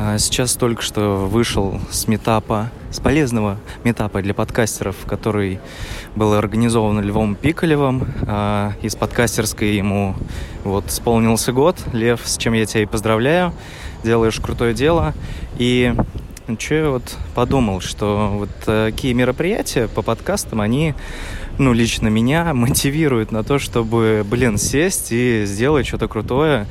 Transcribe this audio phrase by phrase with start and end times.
[0.00, 5.58] А, сейчас только что вышел с метапа, с полезного метапа для подкастеров, который
[6.14, 8.06] был организован Львом Пикалевым.
[8.22, 10.14] А, из подкастерской ему
[10.62, 11.78] вот исполнился год.
[11.92, 13.52] Лев, с чем я тебя и поздравляю.
[14.04, 15.14] Делаешь крутое дело.
[15.58, 15.92] И
[16.60, 20.94] что я вот подумал, что вот такие мероприятия по подкастам, они
[21.58, 26.66] ну, лично меня мотивирует на то, чтобы, блин, сесть и сделать что-то крутое,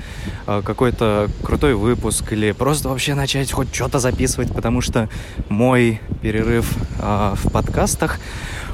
[0.46, 5.10] а, какой-то крутой выпуск или просто вообще начать хоть что-то записывать, потому что
[5.50, 8.20] мой перерыв а, в подкастах,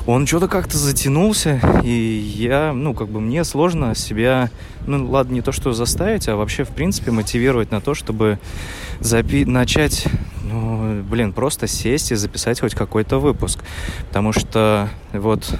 [0.06, 4.52] он что-то как-то затянулся, и я, ну, как бы мне сложно себя,
[4.86, 8.38] ну, ладно, не то, что заставить, а вообще, в принципе, мотивировать на то, чтобы
[9.00, 10.06] запи- начать
[10.54, 13.64] ну, блин, просто сесть и записать хоть какой-то выпуск.
[14.08, 15.52] Потому что вот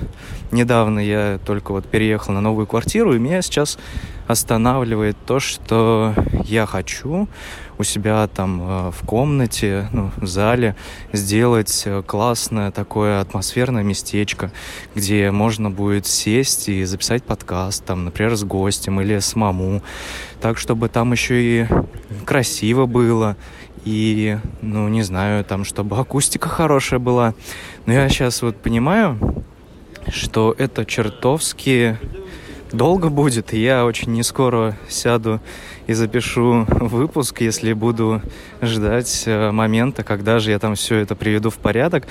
[0.52, 3.80] недавно я только вот переехал на новую квартиру, и меня сейчас
[4.28, 6.14] останавливает то, что
[6.46, 7.28] я хочу
[7.78, 10.76] у себя там э, в комнате, ну, в зале
[11.12, 14.52] сделать э, классное такое атмосферное местечко,
[14.96, 19.82] где можно будет сесть и записать подкаст, там, например, с гостем или самому,
[20.40, 21.68] так, чтобы там еще и
[22.26, 23.36] красиво было,
[23.86, 27.34] и, ну, не знаю, там, чтобы акустика хорошая была.
[27.86, 29.18] Но я сейчас вот понимаю,
[30.10, 31.98] что это чертовски
[32.72, 35.40] долго будет, и я очень не скоро сяду
[35.88, 38.22] и запишу выпуск, если буду
[38.62, 42.08] ждать э, момента, когда же я там все это приведу в порядок.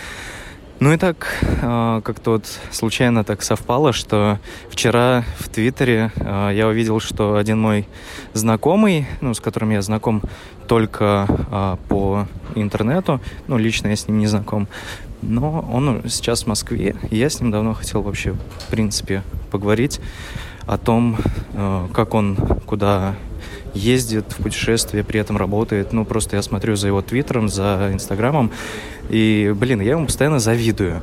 [0.83, 6.67] Ну и так э, как-то вот случайно так совпало, что вчера в Твиттере э, я
[6.67, 7.87] увидел, что один мой
[8.33, 10.23] знакомый, ну, с которым я знаком
[10.67, 14.67] только э, по интернету, ну, лично я с ним не знаком,
[15.23, 19.23] но он сейчас в Москве, и я с ним давно хотел вообще, в принципе,
[19.53, 20.01] поговорить
[20.67, 21.17] о том,
[21.93, 22.35] как он
[22.67, 23.15] куда
[23.75, 25.93] ездит в путешествие, при этом работает.
[25.93, 28.51] Ну, просто я смотрю за его твиттером, за инстаграмом,
[29.09, 31.03] и, блин, я ему постоянно завидую.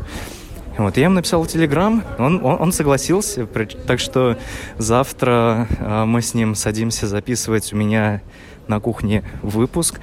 [0.77, 3.45] Вот, я ему написал Телеграм, он, он, он согласился,
[3.85, 4.37] так что
[4.77, 8.21] завтра э, мы с ним садимся записывать у меня
[8.69, 9.99] на кухне выпуск.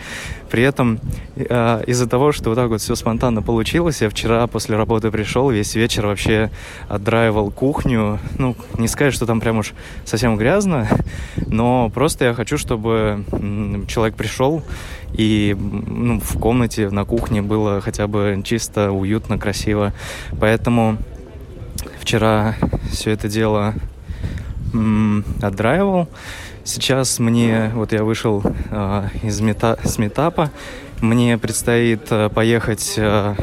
[0.50, 1.00] При этом
[1.34, 5.50] э, из-за того, что вот так вот все спонтанно получилось, я вчера после работы пришел,
[5.50, 6.50] весь вечер вообще
[6.88, 8.19] отдраивал кухню.
[8.38, 9.72] Ну, не сказать, что там прям уж
[10.05, 10.88] совсем грязно,
[11.47, 13.25] но просто я хочу, чтобы
[13.88, 14.62] человек пришел
[15.12, 19.93] и ну, в комнате, на кухне было хотя бы чисто, уютно, красиво.
[20.38, 20.99] Поэтому
[22.00, 22.55] вчера
[22.91, 23.75] все это дело
[25.43, 26.09] отдраивал.
[26.66, 30.50] Сейчас мне, вот я вышел э, из мета, с метапа,
[31.00, 33.37] мне предстоит э, поехать э,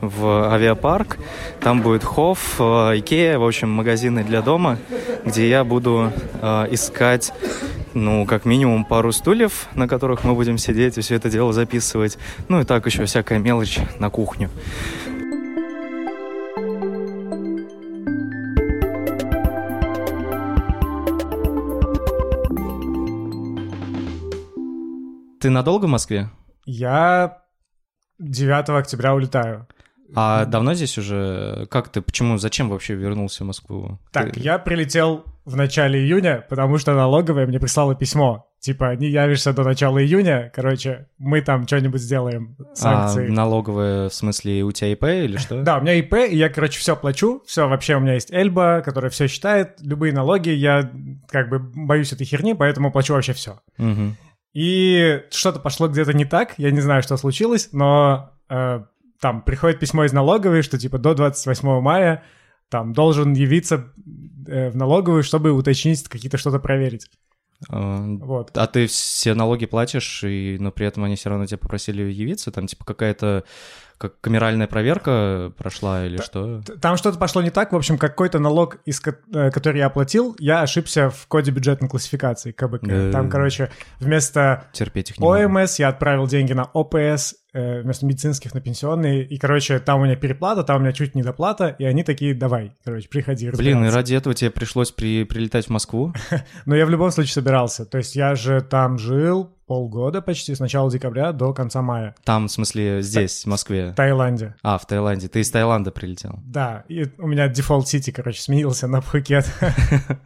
[0.00, 1.18] в авиапарк.
[1.60, 4.78] Там будет Хофф, Икея, в общем, магазины для дома,
[5.26, 7.34] где я буду э, искать,
[7.92, 12.16] ну, как минимум пару стульев, на которых мы будем сидеть и все это дело записывать.
[12.48, 14.48] Ну и так еще всякая мелочь на кухню.
[25.40, 26.28] Ты надолго в Москве?
[26.66, 27.38] Я
[28.18, 29.66] 9 октября улетаю.
[30.14, 31.66] А давно здесь уже?
[31.70, 32.02] Как ты?
[32.02, 32.36] Почему?
[32.36, 33.98] Зачем вообще вернулся в Москву?
[34.12, 34.40] Так, ты...
[34.40, 38.46] я прилетел в начале июня, потому что налоговая мне прислала письмо.
[38.58, 43.26] Типа, не явишься до начала июня, короче, мы там что-нибудь сделаем, санкции.
[43.26, 45.62] А налоговая, в смысле, у тебя ИП или что?
[45.62, 48.82] Да, у меня ИП, и я, короче, все плачу, все, вообще у меня есть Эльба,
[48.84, 50.90] которая все считает, любые налоги, я
[51.30, 53.60] как бы боюсь этой херни, поэтому плачу вообще все.
[53.78, 54.14] Угу.
[54.52, 58.80] И что-то пошло где-то не так, я не знаю, что случилось, но э,
[59.20, 62.24] там приходит письмо из налоговой, что типа до 28 мая
[62.68, 63.92] там должен явиться
[64.46, 67.08] э, в налоговую, чтобы уточнить какие-то что-то проверить.
[67.68, 68.56] А, вот.
[68.56, 72.50] а ты все налоги платишь, и, но при этом они все равно тебя попросили явиться?
[72.50, 73.44] Там типа какая-то
[74.00, 76.62] как камеральная проверка прошла или Т- что?
[76.80, 77.70] Там что-то пошло не так.
[77.72, 82.52] В общем, какой-то налог, из э, который я оплатил, я ошибся в коде бюджетной классификации
[82.52, 82.86] КБК.
[82.86, 83.12] Да.
[83.12, 88.54] Там, короче, вместо Терпеть их не ОМС я отправил деньги на ОПС, э, вместо медицинских
[88.54, 89.22] на пенсионные.
[89.22, 92.72] И, короче, там у меня переплата, там у меня чуть недоплата, и они такие, давай,
[92.82, 96.14] короче, приходи Блин, и ради этого тебе пришлось при, прилетать в Москву?
[96.64, 97.84] Но я в любом случае собирался.
[97.84, 102.16] То есть я же там жил, полгода почти, с начала декабря до конца мая.
[102.24, 103.92] Там, в смысле, здесь, в Москве?
[103.92, 104.56] В Таиланде.
[104.64, 105.28] А, в Таиланде.
[105.28, 106.40] Ты из Таиланда прилетел?
[106.44, 109.48] Да, и у меня дефолт сити, короче, сменился на Пхукет.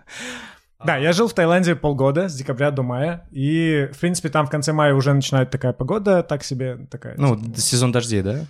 [0.83, 4.51] Да, я жил в Таиланде полгода, с декабря до мая, и, в принципе, там в
[4.51, 7.15] конце мая уже начинает такая погода, так себе такая...
[7.17, 8.41] Ну, сезон дождей, да?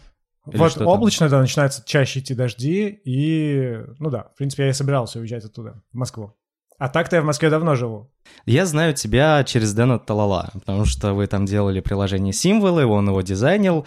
[0.48, 4.72] Или вот облачно, да, начинается чаще идти дожди, и, ну да, в принципе, я и
[4.72, 6.34] собирался уезжать оттуда, в Москву.
[6.78, 8.10] А так-то я в Москве давно живу.
[8.46, 13.20] Я знаю тебя через Дэна Талала, потому что вы там делали приложение «Символы», он его
[13.22, 13.86] дизайнил.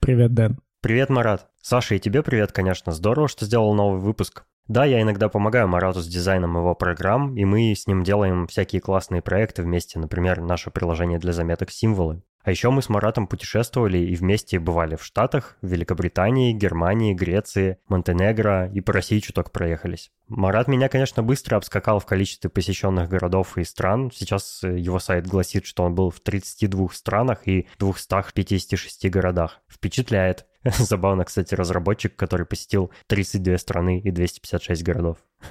[0.00, 0.58] Привет, Дэн.
[0.82, 1.48] Привет, Марат.
[1.60, 2.92] Саша, и тебе привет, конечно.
[2.92, 4.44] Здорово, что сделал новый выпуск.
[4.68, 8.82] Да, я иногда помогаю Марату с дизайном его программ, и мы с ним делаем всякие
[8.82, 12.22] классные проекты вместе, например, наше приложение для заметок «Символы».
[12.48, 18.70] А еще мы с Маратом путешествовали и вместе бывали в Штатах, Великобритании, Германии, Греции, Монтенегро
[18.72, 20.10] и по России чуток проехались.
[20.28, 24.10] Марат меня, конечно, быстро обскакал в количестве посещенных городов и стран.
[24.14, 29.60] Сейчас э, его сайт гласит, что он был в 32 странах и 256 городах.
[29.68, 30.46] Впечатляет.
[30.64, 35.18] Забавно, кстати, разработчик, который посетил 32 страны и 256 городов.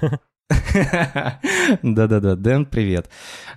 [1.84, 3.08] Да-да-да, Дэн, привет.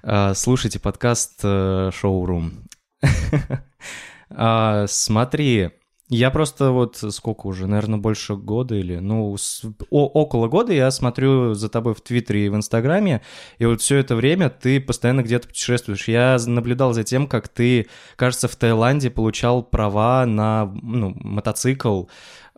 [0.03, 2.67] А, слушайте подкаст э, «Шоурум».
[4.29, 5.71] а, смотри,
[6.13, 10.91] я просто вот сколько уже, наверное, больше года или, ну, с, о, около года я
[10.91, 13.21] смотрю за тобой в Твиттере и в Инстаграме,
[13.59, 16.09] и вот все это время ты постоянно где-то путешествуешь.
[16.09, 17.87] Я наблюдал за тем, как ты,
[18.17, 22.03] кажется, в Таиланде получал права на ну, мотоцикл.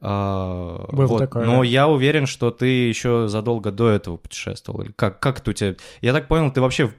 [0.02, 1.20] Было вот.
[1.20, 1.46] такое.
[1.46, 4.86] Но я уверен, что ты еще задолго до этого путешествовал.
[4.96, 5.76] Как, как это у тебя?
[6.02, 6.92] Я так понял, ты вообще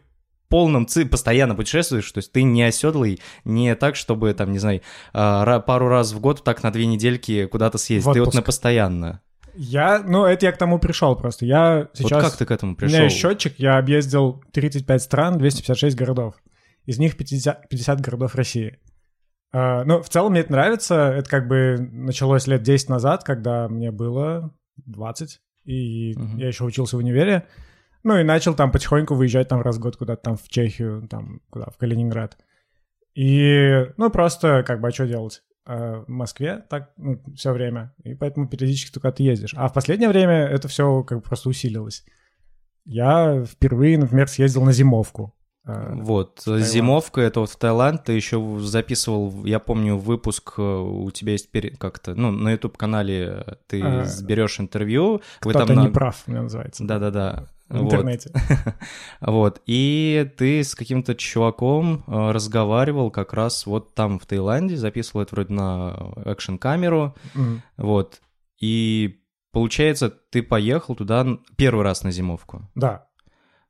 [0.49, 4.81] полном ци постоянно путешествуешь, то есть ты не оседлый, не так, чтобы, там, не знаю,
[5.12, 9.20] а, пару раз в год так на две недельки куда-то съездить, ты вот на постоянно.
[9.56, 11.46] Я, ну, это я к тому пришел просто.
[11.46, 12.11] Я сейчас...
[12.11, 12.94] Вот как ты к этому пришел?
[12.94, 16.35] У меня есть счетчик, я объездил 35 стран, 256 городов.
[16.87, 18.79] Из них 50, 50 городов России.
[19.55, 21.12] Uh, ну, в целом мне это нравится.
[21.17, 24.52] Это как бы началось лет 10 назад, когда мне было
[24.87, 26.38] 20, и uh-huh.
[26.38, 27.47] я еще учился в универе.
[28.04, 31.40] Ну и начал там потихоньку выезжать там раз в год куда-то там в Чехию, там
[31.50, 32.36] куда, в Калининград.
[33.14, 35.42] И, ну, просто как бы, а что делать?
[35.64, 39.54] А в Москве так ну, все время, и поэтому периодически только ты ездишь.
[39.56, 42.04] А в последнее время это все как бы просто усилилось.
[42.84, 45.34] Я впервые, например, съездил на зимовку.
[45.64, 51.10] А, вот, зимовка, это вот в Таиланд, ты еще записывал, я помню, выпуск, э, у
[51.10, 51.48] тебя есть
[51.78, 55.22] как-то, ну, на YouTube-канале ты а, берешь интервью.
[55.40, 55.90] Кто-то там не на...
[55.90, 56.84] прав, мне называется.
[56.84, 57.48] Да-да-да
[57.79, 58.31] в интернете.
[59.21, 59.61] Вот.
[59.67, 65.35] И ты с каким-то чуваком э, разговаривал как раз вот там, в Таиланде, записывал это
[65.35, 67.15] вроде на экшн-камеру,
[67.76, 68.21] вот.
[68.61, 69.21] И
[69.53, 71.26] получается, ты поехал туда
[71.56, 72.71] первый раз на зимовку.
[72.75, 73.09] Да.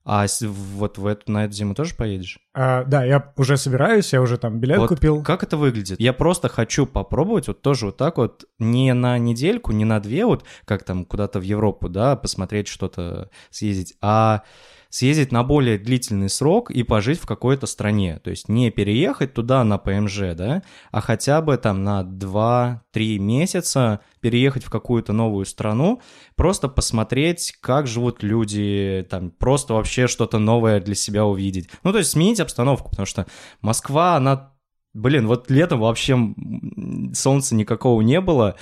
[0.04, 2.38] А вот в эту, на эту зиму тоже поедешь?
[2.56, 5.22] А, да, я уже собираюсь, я уже там билет вот купил.
[5.24, 5.98] Как это выглядит?
[6.00, 10.24] Я просто хочу попробовать вот тоже вот так вот, не на недельку, не на две,
[10.24, 14.42] вот как там куда-то в Европу, да, посмотреть что-то, съездить, а
[14.94, 18.20] съездить на более длительный срок и пожить в какой-то стране.
[18.22, 20.62] То есть не переехать туда на ПМЖ, да,
[20.92, 26.00] а хотя бы там на 2-3 месяца переехать в какую-то новую страну,
[26.36, 31.68] просто посмотреть, как живут люди, там, просто вообще что-то новое для себя увидеть.
[31.82, 33.26] Ну, то есть сменить обстановку, потому что
[33.60, 34.54] Москва, она
[34.94, 36.16] Блин, вот летом вообще
[37.14, 38.54] солнца никакого не было,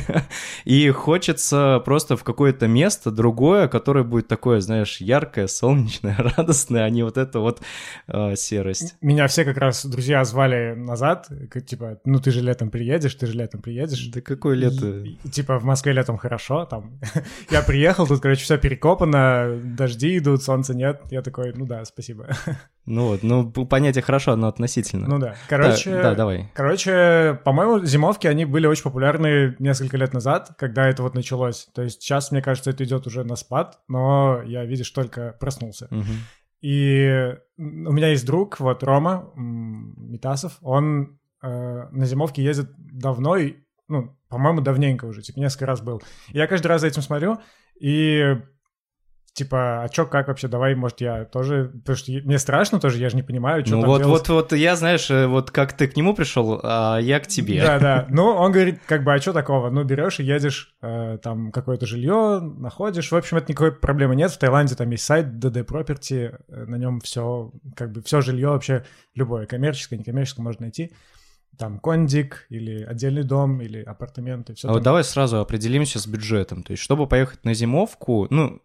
[0.64, 6.90] и хочется просто в какое-то место другое, которое будет такое, знаешь, яркое, солнечное, радостное, а
[6.90, 7.60] не вот это вот
[8.08, 8.96] э, серость.
[9.02, 11.28] Меня все как раз друзья звали назад,
[11.66, 14.06] типа, ну ты же летом приедешь, ты же летом приедешь.
[14.06, 15.00] Да какое лето?
[15.00, 16.98] И, типа в Москве летом хорошо, там.
[17.50, 21.02] я приехал, тут, короче, все перекопано, дожди идут, солнца нет.
[21.10, 22.26] Я такой, ну да, спасибо.
[22.86, 25.08] Ну вот, ну понятие хорошо, но относительно.
[25.08, 25.36] Ну да.
[25.48, 26.50] Короче, да, да, давай.
[26.54, 31.68] Короче, по-моему, зимовки, они были очень популярны несколько лет назад, когда это вот началось.
[31.74, 35.88] То есть сейчас, мне кажется, это идет уже на спад, но я, видишь, только проснулся.
[35.90, 36.12] Угу.
[36.60, 43.56] И у меня есть друг, вот Рома Митасов, он э, на зимовке ездит давно, и,
[43.88, 46.02] ну, по-моему, давненько уже, типа несколько раз был.
[46.30, 47.38] И я каждый раз за этим смотрю,
[47.78, 48.36] и
[49.34, 53.10] типа, а чё, как вообще, давай, может, я тоже, потому что мне страшно тоже, я
[53.10, 54.28] же не понимаю, что ну, там вот, делать.
[54.28, 57.60] вот, вот, я, знаешь, э, вот как ты к нему пришел, а я к тебе.
[57.60, 61.18] Да, да, ну, он говорит, как бы, а что такого, ну, берешь и едешь, э,
[61.20, 65.26] там, какое-то жилье, находишь, в общем, это никакой проблемы нет, в Таиланде там есть сайт
[65.26, 68.84] DD Property, э, на нем все, как бы, все жилье вообще
[69.16, 70.92] любое, коммерческое, некоммерческое можно найти,
[71.58, 74.54] там кондик или отдельный дом или апартаменты.
[74.54, 76.62] Все а вот давай сразу определимся с бюджетом.
[76.62, 78.60] То есть, чтобы поехать на зимовку, ну,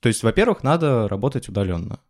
[0.00, 2.00] то есть, во-первых, надо работать удаленно.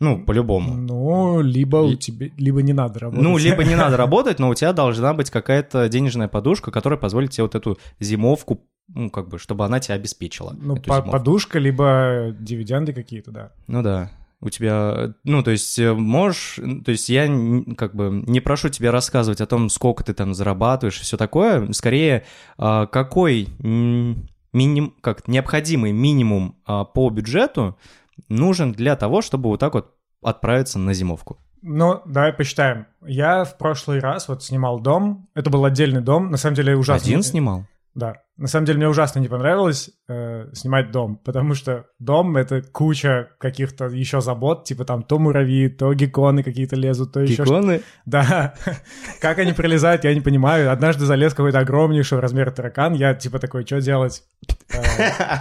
[0.00, 0.74] Ну, по-любому.
[0.74, 3.24] Ну, либо у тебя, либо не надо работать.
[3.24, 7.30] Ну, либо не надо работать, но у тебя должна быть какая-то денежная подушка, которая позволит
[7.30, 10.54] тебе вот эту зимовку, ну, как бы, чтобы она тебя обеспечила.
[10.60, 13.52] Ну, по подушка, либо дивиденды какие-то, да.
[13.68, 14.10] Ну да.
[14.40, 17.26] У тебя, ну, то есть э, можешь, то есть я
[17.78, 21.72] как бы не прошу тебя рассказывать о том, сколько ты там зарабатываешь и все такое,
[21.72, 22.24] скорее,
[22.58, 23.48] а, какой
[24.54, 27.76] миним, как необходимый минимум а, по бюджету
[28.28, 31.38] нужен для того, чтобы вот так вот отправиться на зимовку?
[31.62, 32.86] Ну, давай посчитаем.
[33.00, 35.28] Я в прошлый раз вот снимал дом.
[35.34, 36.30] Это был отдельный дом.
[36.30, 37.06] На самом деле ужасно.
[37.06, 37.64] Один снимал?
[37.94, 38.23] Да.
[38.36, 43.28] На самом деле мне ужасно не понравилось э, снимать дом, потому что дом— это куча
[43.38, 47.44] каких-то еще забот, типа там то муравьи, то гекконы какие-то лезут, то еще...
[47.44, 47.82] Гекконы?
[48.06, 48.54] Да.
[49.20, 50.72] как они прилезают, я не понимаю.
[50.72, 54.24] Однажды залез какой-то огромнейший размер таракан, я типа такой, что делать?
[54.72, 54.82] Э,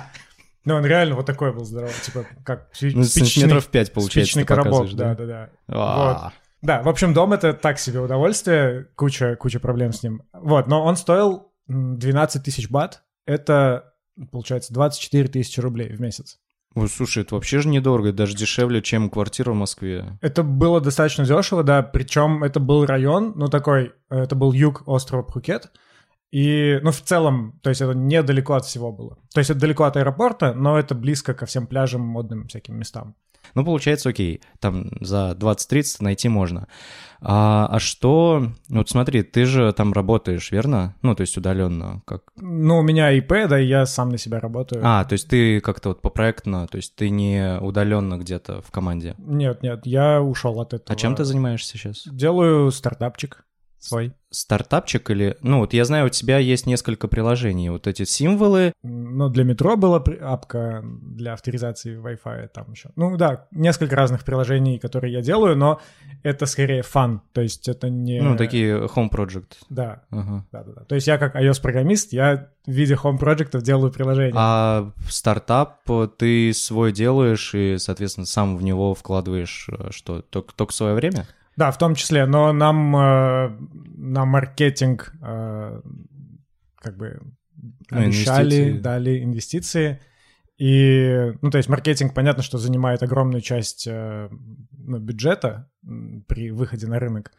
[0.66, 4.46] ну, он реально вот такой был здоровый, типа как ну, спичечный, метров пять, получается, спичный
[4.46, 5.50] коробок, да-да-да.
[5.68, 6.32] Вот.
[6.62, 10.22] Да, в общем, дом— это так себе удовольствие, куча, куча проблем с ним.
[10.32, 13.94] Вот, но он стоил 12 тысяч бат— это,
[14.32, 16.40] получается, 24 тысячи рублей в месяц.
[16.76, 20.18] Ой, слушай, это вообще же недорого, даже дешевле, чем квартира в Москве.
[20.22, 25.22] Это было достаточно дешево, да, причем это был район, ну такой, это был юг острова
[25.22, 25.72] Пхукет,
[26.32, 29.20] и, ну, в целом, то есть это недалеко от всего было.
[29.36, 33.16] То есть это далеко от аэропорта, но это близко ко всем пляжам, модным всяким местам.
[33.56, 36.68] Ну, получается, окей, там за 20-30 найти можно.
[37.22, 38.52] А, а что...
[38.68, 40.96] Вот смотри, ты же там работаешь, верно?
[41.02, 42.24] Ну, то есть удаленно, как...
[42.36, 44.82] Ну, у меня ИП, да, и я сам на себя работаю.
[44.84, 48.72] А, то есть ты как-то вот по проектно, то есть ты не удаленно где-то в
[48.72, 49.16] команде?
[49.20, 50.94] Нет, нет, я ушел от этого.
[50.94, 52.04] А чем ты занимаешься сейчас?
[52.06, 53.46] Делаю стартапчик
[53.84, 54.14] свой.
[54.30, 55.38] Стартапчик или...
[55.42, 57.70] Ну, вот я знаю, у тебя есть несколько приложений.
[57.70, 58.74] Вот эти символы.
[58.82, 62.90] Ну, для метро была апка для авторизации Wi-Fi там еще.
[62.96, 65.80] Ну, да, несколько разных приложений, которые я делаю, но
[66.24, 67.22] это скорее фан.
[67.34, 68.22] То есть это не...
[68.22, 69.58] Ну, такие home project.
[69.70, 70.04] Да.
[70.10, 70.46] Ага.
[70.52, 70.84] да, да, да.
[70.86, 74.34] То есть я как iOS-программист, я в виде home проектов делаю приложения.
[74.36, 75.82] А стартап
[76.18, 80.22] ты свой делаешь и, соответственно, сам в него вкладываешь э, что?
[80.22, 81.28] Только, только свое время?
[81.56, 83.58] Да, в том числе, но нам э,
[83.96, 85.82] на маркетинг э,
[86.78, 87.22] как бы
[87.92, 88.80] ну, обещали, инвестиции.
[88.80, 90.02] дали инвестиции.
[90.58, 94.30] И, ну, то есть маркетинг, понятно, что занимает огромную часть э,
[94.72, 95.70] ну, бюджета
[96.28, 97.32] при выходе на рынок.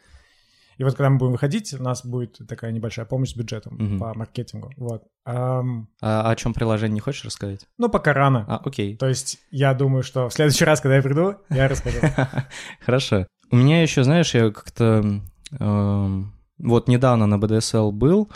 [0.77, 3.99] И вот когда мы будем выходить, у нас будет такая небольшая помощь с бюджетом угу.
[3.99, 4.73] по маркетингу.
[4.77, 5.05] Вот.
[5.27, 7.67] Um, а о чем приложение не хочешь рассказать?
[7.79, 8.45] Ну, пока рано.
[8.49, 8.97] А, окей.
[8.97, 11.99] То есть я думаю, что в следующий раз, когда я приду, я расскажу.
[12.81, 13.27] Хорошо.
[13.55, 15.21] У меня еще, знаешь, я как-то
[15.61, 16.23] э,
[16.59, 18.29] вот недавно на BDSL был,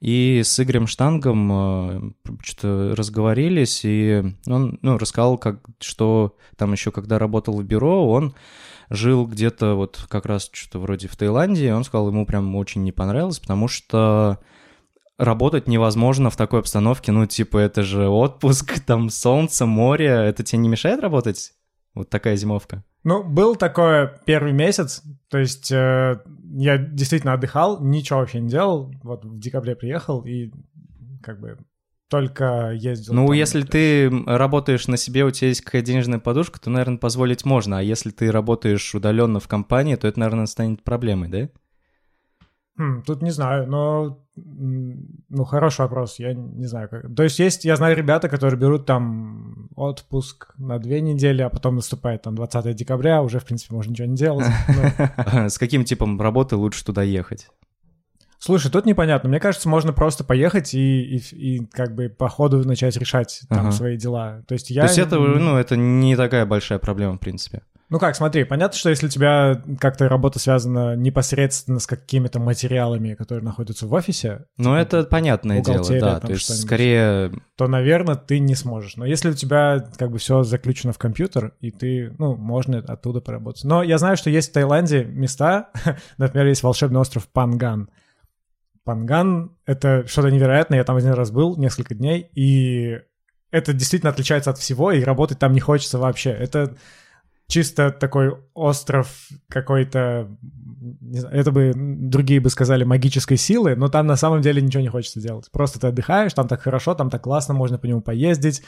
[0.00, 2.10] и с Игорем Штангом э,
[2.42, 8.34] что-то разговорились, и он ну, рассказал, как, что там еще, когда работал в бюро, он
[8.90, 12.82] жил где-то вот как раз что-то вроде в Таиланде, и он сказал, ему прям очень
[12.82, 14.40] не понравилось, потому что
[15.16, 20.58] работать невозможно в такой обстановке, ну, типа, это же отпуск, там солнце, море, это тебе
[20.58, 21.54] не мешает работать?
[21.94, 22.84] Вот такая зимовка.
[23.06, 26.20] Ну, был такой первый месяц, то есть э,
[26.54, 30.50] я действительно отдыхал, ничего вообще не делал, вот в декабре приехал и
[31.22, 31.56] как бы
[32.10, 33.14] только ездил.
[33.14, 36.98] Ну, там, если ты работаешь на себе, у тебя есть какая-то денежная подушка, то, наверное,
[36.98, 41.48] позволить можно, а если ты работаешь удаленно в компании, то это, наверное, станет проблемой, да?
[42.78, 47.14] Хм, тут не знаю, но ну хороший вопрос, я не знаю как.
[47.14, 51.76] То есть есть, я знаю ребята, которые берут там отпуск на две недели, а потом
[51.76, 54.46] наступает там 20 декабря, уже в принципе можно ничего не делать.
[55.32, 57.48] С каким типом работы лучше туда ехать?
[58.46, 59.28] Слушай, тут непонятно.
[59.28, 63.66] Мне кажется, можно просто поехать и, и, и как бы по ходу начать решать там
[63.66, 63.72] ага.
[63.72, 64.44] свои дела.
[64.46, 64.82] То есть я...
[64.82, 67.62] То есть это, ну, это не такая большая проблема, в принципе.
[67.88, 73.14] Ну как, смотри, понятно, что если у тебя как-то работа связана непосредственно с какими-то материалами,
[73.14, 74.44] которые находятся в офисе...
[74.58, 77.32] Ну типа, это понятное дело, да, то есть скорее...
[77.56, 78.94] То, наверное, ты не сможешь.
[78.94, 83.20] Но если у тебя как бы все заключено в компьютер, и ты, ну, можно оттуда
[83.20, 83.64] поработать.
[83.64, 85.70] Но я знаю, что есть в Таиланде места,
[86.16, 87.90] например, есть волшебный остров Панган.
[88.86, 93.00] Панган— это что-то невероятное, я там один раз был несколько дней, и
[93.50, 96.30] это действительно отличается от всего, и работать там не хочется вообще.
[96.30, 96.76] Это
[97.48, 100.28] чисто такой остров какой-то,
[101.32, 105.20] это бы другие бы сказали магической силы, но там на самом деле ничего не хочется
[105.20, 105.50] делать.
[105.50, 108.62] Просто ты отдыхаешь, там так хорошо, там так классно, можно по нему поездить,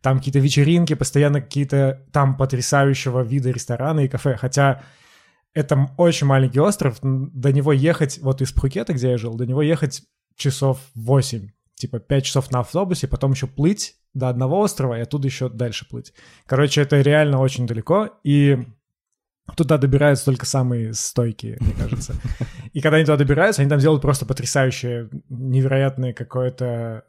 [0.00, 4.36] там какие-то вечеринки, постоянно какие-то там потрясающего вида рестораны и кафе.
[4.36, 4.80] Хотя
[5.58, 9.60] это очень маленький остров, до него ехать, вот из Пхукета, где я жил, до него
[9.60, 10.02] ехать
[10.36, 15.26] часов 8, типа 5 часов на автобусе, потом еще плыть до одного острова и оттуда
[15.26, 16.12] еще дальше плыть.
[16.46, 18.66] Короче, это реально очень далеко, и
[19.56, 22.14] туда добираются только самые стойкие, мне кажется.
[22.72, 27.04] И когда они туда добираются, они там делают просто потрясающее, невероятное какое-то,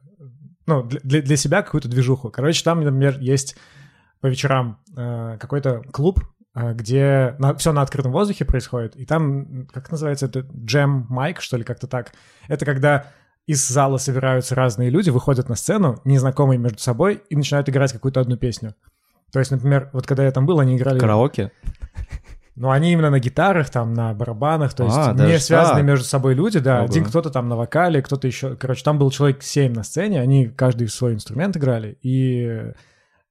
[0.65, 2.31] ну, для, для себя какую-то движуху.
[2.31, 3.57] Короче, там, например, есть
[4.21, 6.21] по вечерам э, какой-то клуб,
[6.73, 11.57] где на, все на открытом воздухе происходит, и там, как называется это, джем майк, что
[11.57, 12.13] ли, как-то так.
[12.47, 13.07] Это когда
[13.47, 18.19] из зала собираются разные люди, выходят на сцену, незнакомые между собой, и начинают играть какую-то
[18.19, 18.75] одну песню.
[19.31, 20.99] То есть, например, вот когда я там был, они играли...
[20.99, 21.51] Караоке?
[22.55, 25.87] Ну, они именно на гитарах, там, на барабанах, то есть А, не связанные так.
[25.87, 26.79] между собой люди, да.
[26.79, 26.85] Ого.
[26.85, 28.57] Один кто-то там на вокале, кто-то еще...
[28.57, 32.73] Короче, там был человек 7 на сцене, они каждый свой инструмент играли, и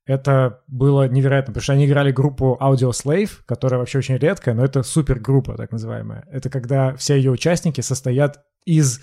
[0.08, 4.64] это было невероятно, потому что они играли группу Audio Slave, которая вообще очень редкая, но
[4.64, 6.26] это супергруппа, так называемая.
[6.32, 9.02] Это когда все ее участники состоят из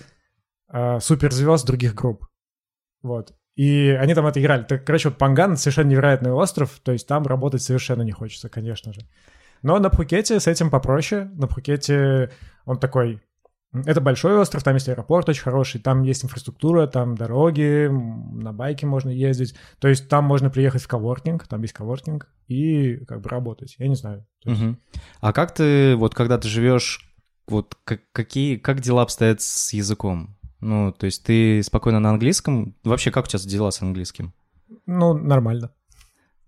[0.68, 2.26] э, суперзвезд других групп.
[3.02, 3.34] Вот.
[3.54, 4.64] И они там это играли.
[4.64, 8.92] Так, короче, вот Панган— совершенно невероятный остров, то есть там работать совершенно не хочется, конечно
[8.92, 9.02] же.
[9.62, 11.30] Но на Пхукете с этим попроще.
[11.34, 12.32] На Пхукете
[12.64, 13.22] он такой...
[13.84, 18.86] Это большой остров, там есть аэропорт очень хороший, там есть инфраструктура, там дороги, на байке
[18.86, 19.54] можно ездить.
[19.78, 23.76] То есть там можно приехать в коворкинг, там есть коворкинг, и как бы работать.
[23.78, 24.24] Я не знаю.
[24.44, 24.78] Есть- Мгм.
[25.20, 27.00] А как ты, вот когда ты живешь,
[27.48, 30.36] вот как, какие, как дела обстоят с языком?
[30.60, 32.74] Ну, то есть ты спокойно на английском?
[32.82, 34.32] Вообще, как у тебя дела с английским?
[34.86, 35.70] Ну, нормально.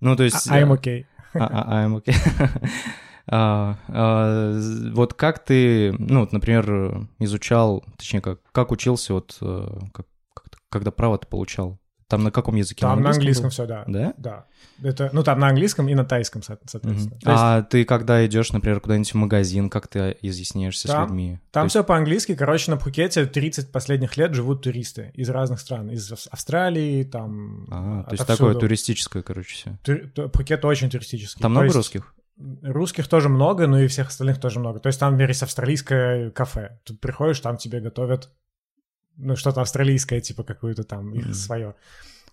[0.00, 0.48] Ну, то есть...
[0.50, 1.04] I'm okay.
[1.34, 2.14] А, а, I'm okay.
[3.30, 4.58] А, а,
[4.92, 10.06] вот как ты, ну, вот, например, изучал, точнее, как, как учился, вот, э, как-
[10.70, 11.78] когда право ты получал?
[12.08, 12.80] Там на каком языке?
[12.80, 13.50] Там на английском было?
[13.50, 13.84] все, да.
[13.86, 14.14] Да?
[14.16, 14.46] Да.
[14.82, 17.20] Это, ну, там на английском и на тайском, со- соответственно.
[17.20, 21.02] То есть А ты когда идешь, например, куда-нибудь в магазин, как ты изъясняешься с Там-
[21.08, 21.38] людьми?
[21.50, 22.34] Там есть- все по-английски.
[22.34, 25.90] Короче, на Пхукете 30 последних лет живут туристы из разных стран.
[25.90, 27.66] Из Ав- Австралии, там...
[27.70, 30.28] А, то есть такое туристическое, короче, все.
[30.30, 31.42] Пхукет очень туристический.
[31.42, 32.14] Там То много есть русских?
[32.62, 34.78] Русских тоже много, но и всех остальных тоже много.
[34.78, 36.78] То есть там, например, есть австралийское кафе.
[36.84, 38.30] Тут приходишь, там тебе готовят
[39.16, 41.34] ну, что-то австралийское, типа какое-то там их Мгм.
[41.34, 41.74] свое.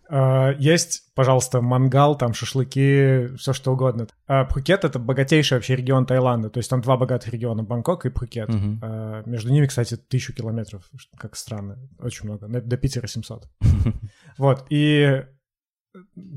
[0.07, 4.05] А, Есть, пожалуйста, мангал, там шашлыки, все что угодно.
[4.27, 6.51] А Пхукет— это богатейший вообще регион Таиланда.
[6.51, 8.49] То есть там два богатых региона— Бангкок и Пхукет.
[8.49, 8.79] Мгм.
[8.83, 12.47] А, Между ними, кстати, тысячу километров, как странно, очень много.
[12.47, 13.47] До Питера 700.
[14.37, 15.25] Вот, и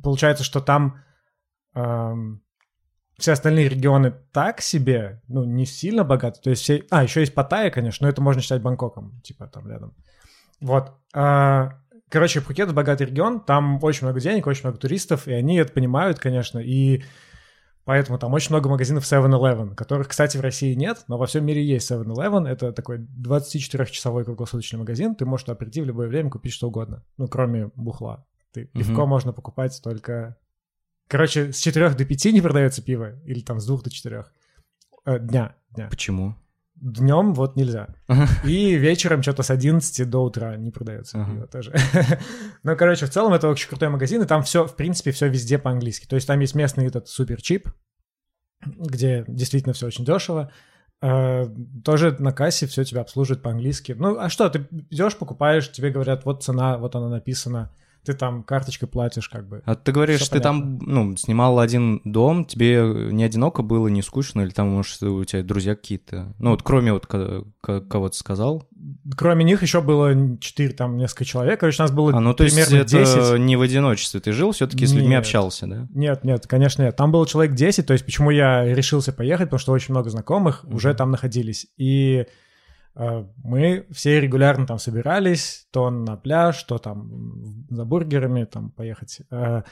[0.03, 1.03] получается, что там
[1.75, 2.41] ам,
[3.19, 6.41] все остальные регионы так себе, ну, не сильно богаты.
[6.41, 6.85] То есть все...
[6.91, 9.95] А, еще есть Паттайя, конечно, но это можно считать Бангкоком, типа там рядом.
[10.61, 10.93] Вот.
[11.13, 11.79] А,
[12.11, 16.19] Короче, Пхукет— богатый регион, там очень много денег, очень много туристов, и они это понимают,
[16.19, 17.03] конечно, и
[17.85, 21.63] поэтому там очень много магазинов 7-Eleven, которых, кстати, в России нет, но во всем мире
[21.63, 22.49] есть 7-Eleven.
[22.49, 27.05] Это такой 24-часовой круглосуточный магазин, ты можешь туда прийти в любое время, купить что угодно,
[27.19, 28.25] ну, кроме бухла.
[28.53, 28.85] Ты, Мгм.
[28.85, 30.37] Пивко можно покупать только...
[31.09, 34.25] Короче, с 4 до 5 не продается пиво, или там с 2 до 4
[35.07, 35.89] Э, дня, дня.
[35.89, 36.35] Почему?
[36.75, 37.89] Днем вот нельзя.
[38.45, 41.33] И вечером что-то с 11 до утра не продается Ага.
[41.33, 41.75] пиво тоже.
[42.63, 45.59] Ну, короче, в целом это очень крутой магазин, и там все, в принципе, все везде
[45.59, 46.07] по-английски.
[46.07, 47.69] То есть там есть местный этот супер чип,
[48.67, 50.53] где действительно все очень дешево.
[51.01, 51.47] Э,
[51.85, 53.97] Тоже на кассе все тебя обслуживают по-английски.
[53.99, 58.43] Ну, а что, ты идешь, покупаешь, тебе говорят, вот цена, вот она написана, ты там
[58.43, 59.63] карточкой платишь, как бы.
[59.67, 62.83] А ты говоришь, Всё ты там, ну, снимал один дом, тебе
[63.13, 66.35] не одиноко было, не скучно, или там, может, у тебя друзья какие-то?
[66.39, 68.67] Ну, вот кроме вот ко- ко- кого ты сказал.
[69.17, 71.61] Кроме них еще было 4, там, несколько человек.
[71.61, 73.39] Короче, нас было А, ну, то есть примерно это 10.
[73.41, 75.21] не в одиночестве ты жил, все-таки с людьми Нет.
[75.21, 75.87] общался, да?
[75.95, 76.97] Нет, нет, конечно нет.
[76.97, 80.65] Там было человек 10, то есть почему я решился поехать, потому что очень много знакомых
[80.69, 80.97] уже Мгм.
[80.97, 81.67] там находились.
[81.77, 82.25] И
[83.45, 89.21] мы все регулярно там собирались, то на пляж, то там за бургерами там поехать.
[89.31, 89.63] Э,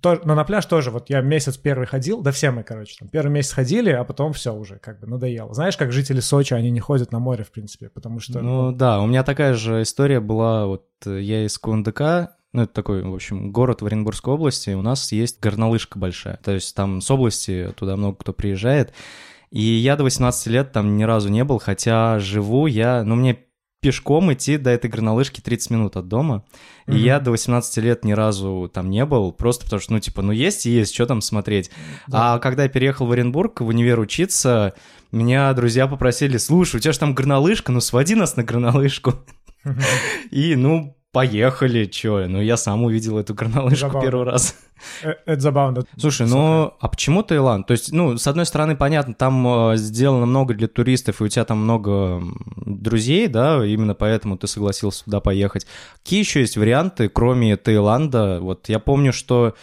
[0.00, 3.08] то- но на пляж тоже, вот я месяц первый ходил, да все мы, короче, там
[3.08, 5.52] первый месяц ходили, а потом все уже как бы надоело.
[5.54, 8.40] Знаешь, как жители Сочи, они не ходят на море, в принципе, потому что...
[8.40, 12.72] Ну, да, у меня такая же история была, вот э, я из КНДК, ну, это
[12.72, 17.00] такой, в общем, город в Оренбургской области, у нас есть горнолыжка большая, то есть там
[17.00, 18.92] с области туда много кто приезжает,
[19.56, 23.38] и я до 18 лет там ни разу не был, хотя живу я, ну, мне
[23.80, 26.44] пешком идти до этой горнолыжки 30 минут от дома,
[26.86, 26.98] и Мгм.
[26.98, 30.32] я до 18 лет ни разу там не был, просто потому что, ну, типа, ну,
[30.32, 31.70] есть и есть, что там смотреть.
[32.10, 34.74] А когда я переехал в Оренбург в универ учиться,
[35.12, 39.14] меня друзья попросили, слушай, у тебя же там горнолыжка, ну, своди нас на горнолыжку.
[40.30, 44.02] И, ну, поехали, чё, ну, я сам увидел эту горнолыжку Забавно.
[44.02, 44.54] первый раз.
[45.02, 45.84] Э, Это забавно.
[45.96, 47.66] Слушай, ну, а почему Таиланд?
[47.66, 51.28] То есть, ну, с одной стороны, понятно, там э, сделано много для туристов, и у
[51.28, 52.22] тебя там много
[52.66, 55.66] друзей, да, именно поэтому ты согласился туда поехать.
[56.02, 58.40] Какие еще есть варианты, кроме Таиланда?
[58.42, 59.54] Вот я помню, что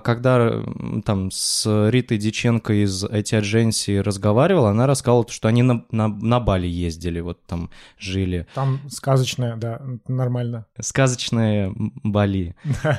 [0.00, 6.08] когда м, там с Ритой Диченко из IT-адженсии разговаривал, она рассказывала, что они на, на,
[6.08, 8.46] на Бали ездили, вот там жили.
[8.54, 10.66] Там сказочное, да, нормально.
[10.80, 12.56] Сказочные м, Бали.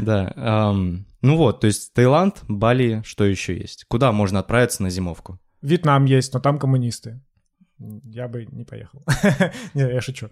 [0.00, 0.32] Да.
[0.36, 3.84] ам, ну вот, то есть Таиланд, Бали, что еще есть?
[3.88, 5.38] Куда можно отправиться на зимовку?
[5.62, 7.20] Вьетнам есть, но там коммунисты.
[7.78, 9.02] Я бы не поехал.
[9.74, 10.28] Не, я шучу.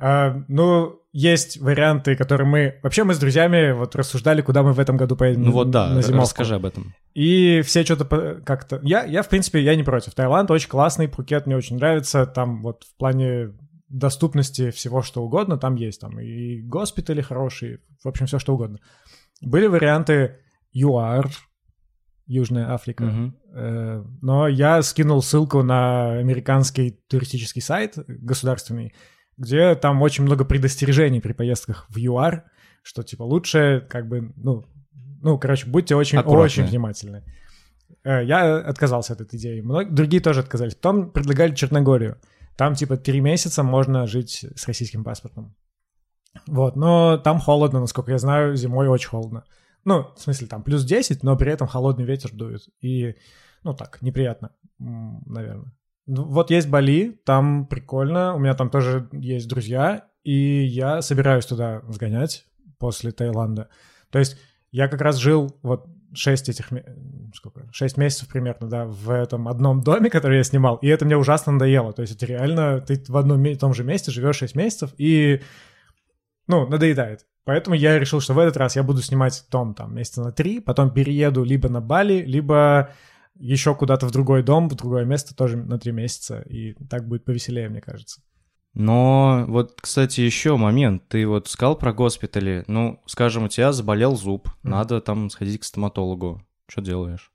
[0.00, 2.80] А, ну, есть варианты, которые мы...
[2.82, 5.88] Вообще мы с друзьями вот рассуждали, куда мы в этом году поедем Ну вот да,
[5.88, 6.22] на зимовку.
[6.22, 6.94] расскажи об этом.
[7.14, 8.80] И все что-то как-то...
[8.82, 10.14] Я, я, в принципе, я не против.
[10.14, 12.26] Таиланд очень классный, Пхукет мне очень нравится.
[12.26, 13.52] Там вот в плане
[13.88, 16.00] доступности всего, что угодно, там есть.
[16.00, 18.78] Там и госпитали хорошие, в общем, все что угодно.
[19.42, 20.36] Были варианты
[20.72, 21.28] ЮАР,
[22.26, 23.04] Южная Африка.
[23.04, 23.36] Мгм.
[23.52, 28.94] Э, Но я скинул ссылку на американский туристический сайт государственный,
[29.40, 32.44] где там очень много предостережений при поездках в ЮАР,
[32.82, 34.66] что типа лучше как бы, ну,
[35.22, 36.44] ну, короче, будьте очень, Аккуратнее.
[36.44, 37.24] очень внимательны.
[38.04, 39.60] Э, Я отказался от этой идеи.
[39.60, 40.74] Многие, другие тоже отказались.
[40.74, 42.18] Потом предлагали Черногорию.
[42.56, 45.56] Там типа три месяца можно жить с российским паспортом.
[46.46, 49.44] Вот, но там холодно, насколько я знаю, зимой очень холодно.
[49.84, 52.68] Ну, в смысле, там плюс 10, но при этом холодный ветер дует.
[52.82, 53.16] И,
[53.62, 55.72] ну так, неприятно, наверное.
[56.10, 61.82] Вот есть Бали, там прикольно, у меня там тоже есть друзья, и я собираюсь туда
[61.88, 62.46] сгонять
[62.78, 63.68] после Таиланда.
[64.10, 64.36] То есть
[64.72, 66.68] я как раз жил вот 6 этих,
[67.32, 71.16] сколько, 6 месяцев примерно, да, в этом одном доме, который я снимал, и это мне
[71.16, 71.92] ужасно надоело.
[71.92, 75.40] То есть это реально, ты в одном и том же месте живешь 6 месяцев, и,
[76.48, 77.26] ну, надоедает.
[77.44, 80.60] Поэтому я решил, что в этот раз я буду снимать дом там месяца на три,
[80.60, 82.90] потом перееду либо на Бали, либо
[83.40, 87.24] еще куда-то в другой дом, в другое место тоже на три месяца, и так будет
[87.24, 88.22] повеселее, мне кажется.
[88.72, 91.08] Но вот, кстати, еще момент.
[91.08, 92.62] Ты вот сказал про госпитали.
[92.68, 94.48] Ну, скажем, у тебя заболел зуб.
[94.62, 94.70] Мгм.
[94.70, 96.46] Надо там сходить к стоматологу.
[96.68, 97.32] Что делаешь?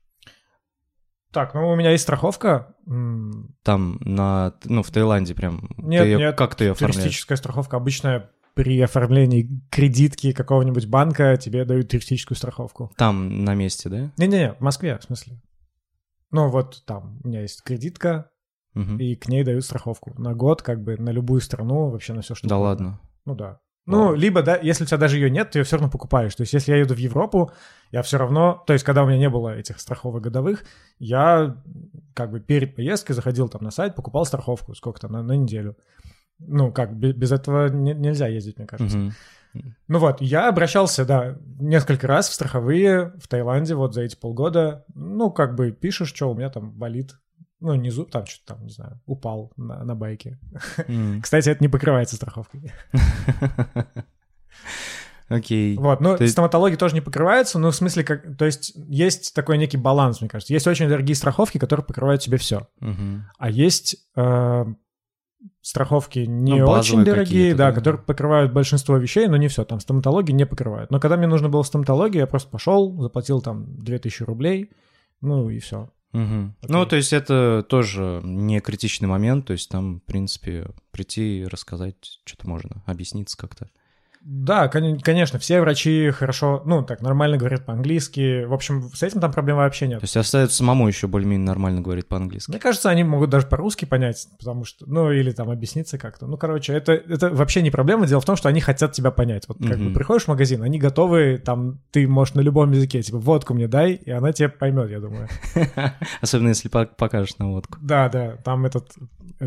[1.32, 2.74] Так, ну у меня есть страховка,
[3.62, 5.68] Там на, ну, в Таиланде прям.
[5.76, 7.02] Нет, Ты нет, Как ты ее оформляешь?
[7.02, 12.90] туристическая страховка обычная при оформлении кредитки какого-нибудь банка тебе дают туристическую страховку.
[12.96, 14.10] Там на месте, да?
[14.16, 15.38] Не-не-не, в Москве, в смысле.
[16.36, 18.30] Ну вот там у меня есть кредитка,
[18.74, 18.98] Мгм.
[18.98, 22.34] и к ней дают страховку на год, как бы на любую страну, вообще на все,
[22.34, 22.68] что Да угодно.
[22.86, 23.00] ладно.
[23.24, 23.60] Ну да.
[23.88, 26.34] Ну, либо, да, если у тебя даже ее нет, ты ее все равно покупаешь.
[26.34, 27.52] То есть, если я еду в Европу,
[27.92, 28.64] я все равно...
[28.66, 30.64] То есть, когда у меня не было этих страховок годовых,
[30.98, 31.56] я
[32.12, 35.76] как бы перед поездкой заходил там на сайт, покупал страховку сколько-то на, на неделю.
[36.38, 38.96] Ну, как, бе- без этого не- нельзя ездить, мне кажется.
[38.98, 39.12] Мгм.
[39.88, 44.84] Ну вот, я обращался, да, несколько раз в страховые в Таиланде вот за эти полгода.
[44.94, 47.14] Ну, как бы пишешь, что у меня там болит.
[47.60, 50.38] Ну, не зуб, там что-то там, не знаю, упал на, на байке.
[50.88, 51.20] М.
[51.22, 52.70] Кстати, это не покрывается страховкой.
[55.28, 55.76] Окей.
[55.76, 59.58] Вот, ну, Ты- стоматология тоже не покрывается, но в смысле, как, то есть есть такой
[59.58, 60.52] некий баланс, мне кажется.
[60.52, 62.68] Есть очень дорогие страховки, которые покрывают тебе все.
[62.78, 63.24] Мгм.
[63.38, 64.64] А есть э,
[65.60, 67.72] страховки не Ну, очень дорогие, да, да.
[67.72, 69.64] которые покрывают большинство вещей, но не все.
[69.64, 70.90] Там стоматологии не покрывают.
[70.90, 74.70] Но когда мне нужно было стоматология, я просто пошел, заплатил там 2000 рублей,
[75.20, 75.90] ну и все.
[76.12, 76.72] Окей.
[76.72, 81.44] Ну, то есть это тоже не критичный момент, то есть там, в принципе, прийти и
[81.44, 83.68] рассказать что-то можно, объясниться как-то.
[84.28, 88.42] Да, кон- конечно, все врачи хорошо, ну, так, нормально говорят по-английски.
[88.44, 90.00] В общем, с этим там проблем вообще нет.
[90.00, 92.50] То есть остается самому еще более-менее нормально говорить по-английски.
[92.50, 96.26] Мне кажется, они могут даже по-русски понять, потому что, ну, или там объясниться как-то.
[96.26, 98.08] Ну, короче, это, это вообще не проблема.
[98.08, 99.46] Дело в том, что они хотят тебя понять.
[99.46, 99.94] Вот как бы Мгм.
[99.94, 103.92] приходишь в магазин, они готовы, там, ты можешь на любом языке, типа, водку мне дай,
[103.92, 105.28] и она тебя поймет, я думаю.
[106.20, 107.78] Особенно если по- покажешь на водку.
[107.80, 108.92] Да, да, там этот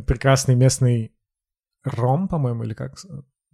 [0.07, 1.11] прекрасный местный
[1.83, 2.93] ром, по-моему, или как?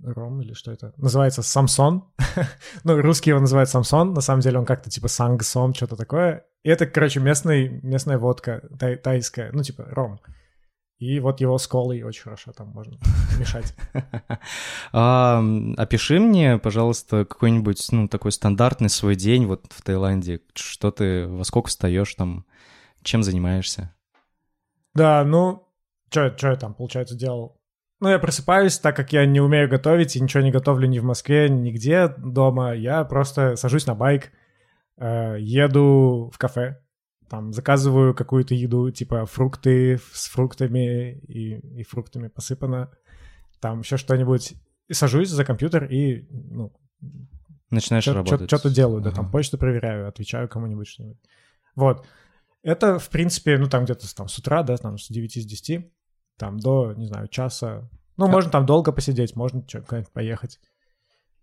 [0.03, 0.93] Ром или что это?
[0.97, 2.05] Называется Самсон.
[2.83, 4.13] ну, русский его называют Самсон.
[4.13, 6.45] На самом деле он как-то типа Сангсон, что-то такое.
[6.63, 10.19] И это, короче, местный, местная водка тай- тайская, ну, типа ром.
[10.97, 12.97] И вот его с колой очень хорошо там можно
[13.37, 13.75] мешать.
[14.93, 15.43] А,
[15.77, 20.41] опиши мне, пожалуйста, какой-нибудь, ну, такой стандартный свой день вот в Таиланде.
[20.53, 22.45] Что ты, во сколько встаешь там,
[23.03, 23.93] чем занимаешься?
[24.93, 25.67] Да, ну,
[26.09, 27.59] что я там, получается, делал?
[28.01, 31.03] Ну, я просыпаюсь, так как я не умею готовить и ничего не готовлю ни в
[31.03, 32.73] Москве, нигде дома.
[32.73, 34.31] Я просто сажусь на байк,
[34.97, 36.81] э, еду в кафе,
[37.29, 42.91] там заказываю какую-то еду, типа фрукты с фруктами и, и фруктами посыпано,
[43.61, 44.53] там еще что-нибудь.
[44.87, 46.71] И сажусь за компьютер и, ну,
[47.71, 48.49] Начинаешь работать?
[48.49, 49.31] что-то делаю, да, там Ага.
[49.31, 51.17] почту проверяю, отвечаю кому-нибудь что-нибудь.
[51.75, 52.05] Вот.
[52.61, 55.91] Это, в принципе, ну, там где-то там с утра, да, там с 9 с 10,
[56.37, 57.89] там до, не знаю, часа.
[58.17, 60.59] Ну, А- можно там долго посидеть, можно куда-нибудь поехать.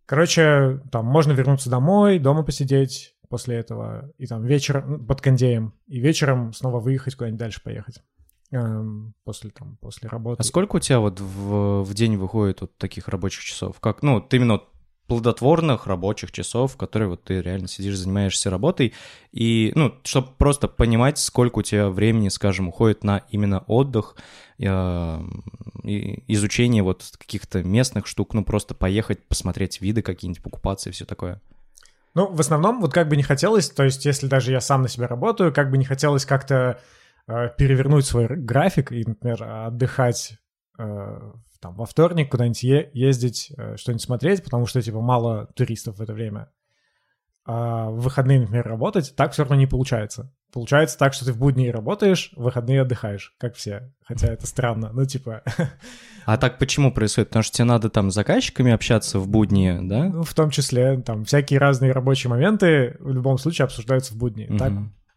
[0.06, 5.72] Короче, там можно вернуться домой, дома посидеть после этого, и там вечером, ну, под кондеем,
[5.86, 8.02] и вечером снова выехать куда-нибудь дальше поехать.
[8.50, 10.40] Эм, после там, после работы.
[10.40, 13.80] А сколько у тебя вот в, в день выходит вот таких рабочих часов?
[13.80, 14.60] Как, ну, вот именно
[15.06, 18.94] плодотворных рабочих часов, в которые вот ты реально сидишь, занимаешься работой,
[19.32, 24.16] и, ну, чтобы просто понимать, сколько у тебя времени, скажем, уходит на именно отдых,
[24.58, 25.20] э,
[25.84, 31.04] и изучение вот каких-то местных штук, ну, просто поехать, посмотреть виды какие-нибудь, покупаться и все
[31.04, 31.40] такое.
[32.14, 34.88] Ну, в основном, вот как бы не хотелось, то есть если даже я сам на
[34.88, 36.78] себя работаю, как бы не хотелось как-то
[37.26, 40.38] э, перевернуть свой график и, например, отдыхать
[40.76, 46.02] там во вторник куда-нибудь е- ездить, э, что-нибудь смотреть, потому что, типа, мало туристов в
[46.02, 46.50] это время.
[47.44, 50.32] А в выходные, например, работать, так все равно не получается.
[50.52, 53.92] Получается так, что ты в будни работаешь, в выходные отдыхаешь, как все.
[54.04, 55.42] Хотя это странно, ну типа...
[56.24, 57.30] А так почему происходит?
[57.30, 60.04] Потому что тебе надо там с заказчиками общаться в будни, да?
[60.04, 64.46] Ну, в том числе, там всякие разные рабочие моменты в любом случае обсуждаются в будни.
[64.46, 64.56] Угу.
[64.58, 64.72] Так?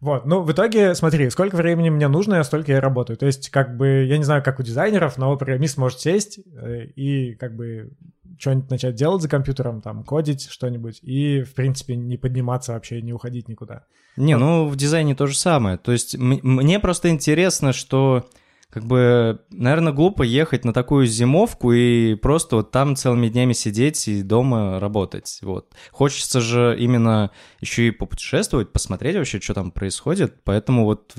[0.06, 3.18] Вот, ну, в итоге, смотри, сколько времени мне нужно, столько я работаю.
[3.18, 6.86] То есть, как бы, я не знаю, как у дизайнеров, но программист может сесть э,
[6.96, 7.89] и, как бы,
[8.38, 13.13] что-нибудь начать делать за компьютером, там, кодить что-нибудь, и, в принципе, не подниматься вообще, не
[13.13, 13.86] уходить никуда.
[14.15, 15.80] Не, ну, в дизайне то же самое.
[15.80, 18.28] То есть, мне просто интересно, что
[18.76, 24.06] как бы, наверное, глупо ехать на такую зимовку и просто вот там целыми днями сидеть
[24.10, 25.40] и дома работать.
[25.44, 25.74] Вот.
[25.92, 30.44] Хочется же именно еще и попутешествовать, посмотреть вообще, что там происходит.
[30.44, 31.16] Поэтому вот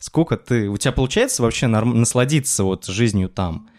[0.00, 0.68] сколько ты...
[0.68, 1.98] У тебя получается вообще норм...
[1.98, 3.70] насладиться вот жизнью там?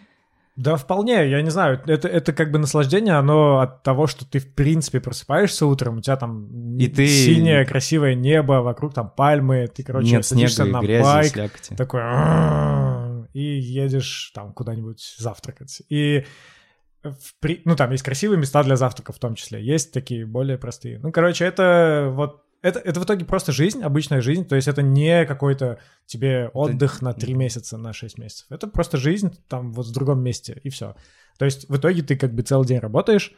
[0.55, 4.37] Да, вполне, я не знаю, это, это как бы наслаждение, оно от того, что ты,
[4.37, 7.07] в принципе, просыпаешься утром, у тебя там и ты...
[7.07, 11.75] синее красивое небо, вокруг там пальмы, ты, короче, Нет садишься снега, на грязи, байк, слякоти.
[11.75, 12.01] такой
[13.33, 15.81] и едешь там куда-нибудь завтракать.
[15.89, 16.23] И
[17.03, 17.61] в при...
[17.65, 20.99] ну, там есть красивые места для завтрака в том числе, есть такие более простые.
[20.99, 24.81] Ну, короче, это вот это, это в итоге просто жизнь, обычная жизнь, то есть это
[24.81, 28.47] не какой-то тебе отдых на 3 месяца, на 6 месяцев.
[28.49, 30.95] Это просто жизнь там вот в другом месте, и все.
[31.37, 33.33] То есть в итоге ты как бы целый день работаешь,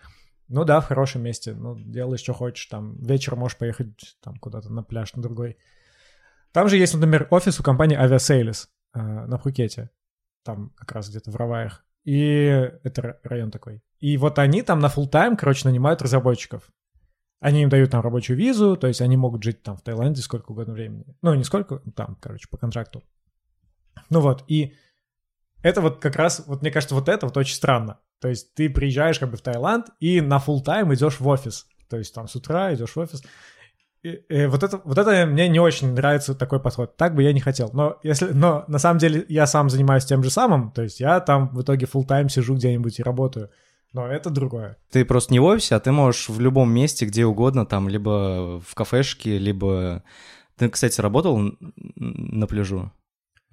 [0.47, 4.71] ну да, в хорошем месте, ну делаешь, что хочешь, там вечером можешь поехать там куда-то
[4.71, 5.57] на пляж, на другой.
[6.51, 9.89] Там же есть, например, офис у компании Aviasales э, на Пхукете,
[10.43, 11.83] там как раз где-то в Раваях.
[12.03, 13.81] И это район такой.
[13.99, 16.69] И вот они там на full тайм короче, нанимают разработчиков.
[17.45, 20.51] Они им дают там рабочую визу, то есть они могут жить там в Таиланде сколько
[20.51, 21.05] угодно времени.
[21.21, 23.03] Ну, не сколько, там, короче, по контракту.
[24.09, 24.73] Ну вот, и
[25.61, 27.99] это вот как раз, вот мне кажется, вот это вот очень странно.
[28.19, 31.67] То есть ты приезжаешь как бы в Таиланд и на full тайм идешь в офис.
[31.87, 33.21] То есть там с утра идешь в офис.
[34.01, 36.97] И, и вот, это, вот это мне не очень нравится такой подход.
[36.97, 37.69] Так бы я не хотел.
[37.73, 40.71] Но, если, но на самом деле я сам занимаюсь тем же самым.
[40.71, 43.51] То есть я там в итоге full тайм сижу где-нибудь и работаю.
[43.93, 44.77] Но это другое.
[44.91, 48.61] Ты просто не в офисе, а ты можешь в любом месте, где угодно, там, либо
[48.65, 50.03] в кафешке, либо...
[50.57, 51.39] Ты, кстати, работал
[51.95, 52.91] на пляжу?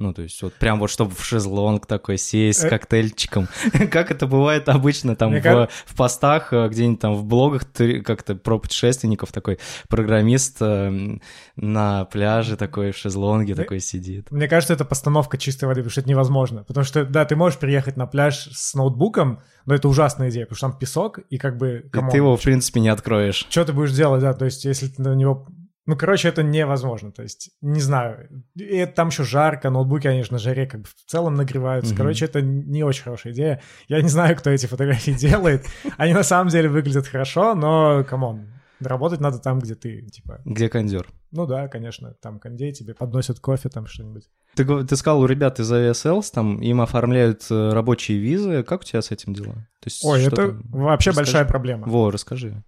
[0.02, 2.68] Ну, то есть вот прям вот чтобы в шезлонг такой сесть с э.
[2.68, 3.46] коктейльчиком.
[3.90, 7.66] как это бывает обычно там в, в постах, э, где-нибудь там в блогах
[8.04, 11.18] как-то про путешественников такой программист э,
[11.54, 14.32] на пляже такой в шезлонге такой сидит.
[14.32, 16.64] Мне кажется, это постановка чистой воды, потому что это невозможно.
[16.64, 20.56] Потому что, да, ты можешь приехать на пляж с ноутбуком, но это ужасная идея, потому
[20.56, 21.88] что там песок, и как бы...
[21.92, 23.46] И ты его, в принципе, не откроешь.
[23.48, 25.46] Что ты будешь делать, да, то есть если ты на него
[25.84, 27.10] ну, короче, это невозможно.
[27.10, 28.44] То есть, не знаю.
[28.54, 31.92] И там еще жарко, ноутбуки, же на жаре как бы в целом нагреваются.
[31.92, 31.96] Mm-hmm.
[31.96, 33.62] Короче, это не очень хорошая идея.
[33.88, 35.66] Я не знаю, кто эти фотографии делает.
[35.96, 38.46] Они на самом деле выглядят хорошо, но, come on,
[38.80, 40.40] работать надо там, где ты, типа...
[40.44, 41.08] Где кондер.
[41.32, 44.28] Ну да, конечно, там кондей тебе подносят кофе, там что-нибудь.
[44.54, 48.62] Ты, ты сказал, у ребят из ASLs, там им оформляют э, рабочие визы.
[48.62, 49.54] Как у тебя с этим дела?
[49.80, 51.16] То есть, Ой, это вообще расскажи.
[51.16, 51.88] большая проблема.
[51.88, 52.62] Во, расскажи.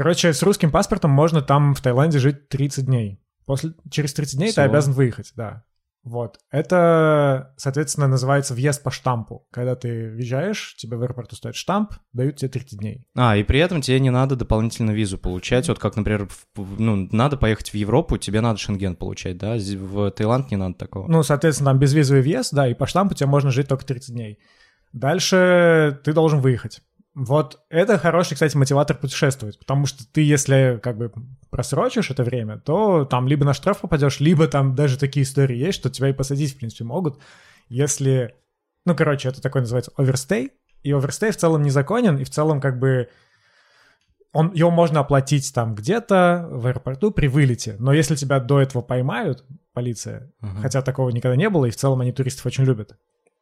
[0.00, 3.20] Короче, с русским паспортом можно там в Таиланде жить 30 дней.
[3.44, 4.64] После, через 30 дней Всего?
[4.64, 5.64] ты обязан выехать, да.
[6.04, 6.38] Вот.
[6.50, 9.46] Это, соответственно, называется въезд по штампу.
[9.50, 13.04] Когда ты въезжаешь, тебе в аэропорту стоит штамп, дают тебе 30 дней.
[13.14, 15.68] А, и при этом тебе не надо дополнительно визу получать.
[15.68, 19.56] Вот как, например, в, ну, надо поехать в Европу, тебе надо шенген получать, да?
[19.58, 21.08] В Таиланд не надо такого.
[21.08, 24.38] Ну, соответственно, там безвизовый въезд, да, и по штампу тебе можно жить только 30 дней.
[24.94, 26.80] Дальше ты должен выехать.
[27.14, 31.12] Вот это хороший, кстати, мотиватор путешествовать, потому что ты, если как бы
[31.50, 35.78] просрочишь это время, то там либо на штраф попадешь, либо там даже такие истории есть,
[35.78, 37.18] что тебя и посадить, в принципе, могут,
[37.68, 38.36] если...
[38.86, 42.78] Ну, короче, это такой называется оверстей, и оверстей в целом незаконен, и в целом как
[42.78, 43.08] бы
[44.32, 48.82] он, его можно оплатить там где-то в аэропорту при вылете, но если тебя до этого
[48.82, 50.62] поймают, полиция, uh-huh.
[50.62, 52.96] хотя такого никогда не было, и в целом они туристов очень любят,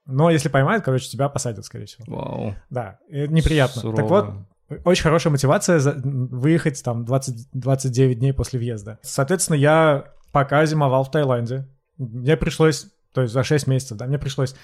[0.08, 2.04] но если поймают, короче, тебя посадят, скорее всего.
[2.06, 2.54] Вау.
[2.70, 3.82] Да, это неприятно.
[3.82, 3.96] Сурово.
[3.96, 8.98] Так вот, очень хорошая мотивация выехать там 20, 29 дней после въезда.
[9.02, 11.68] Соответственно, я пока зимовал в Таиланде.
[11.98, 14.56] Мне пришлось, то есть за 6 месяцев, да, мне пришлось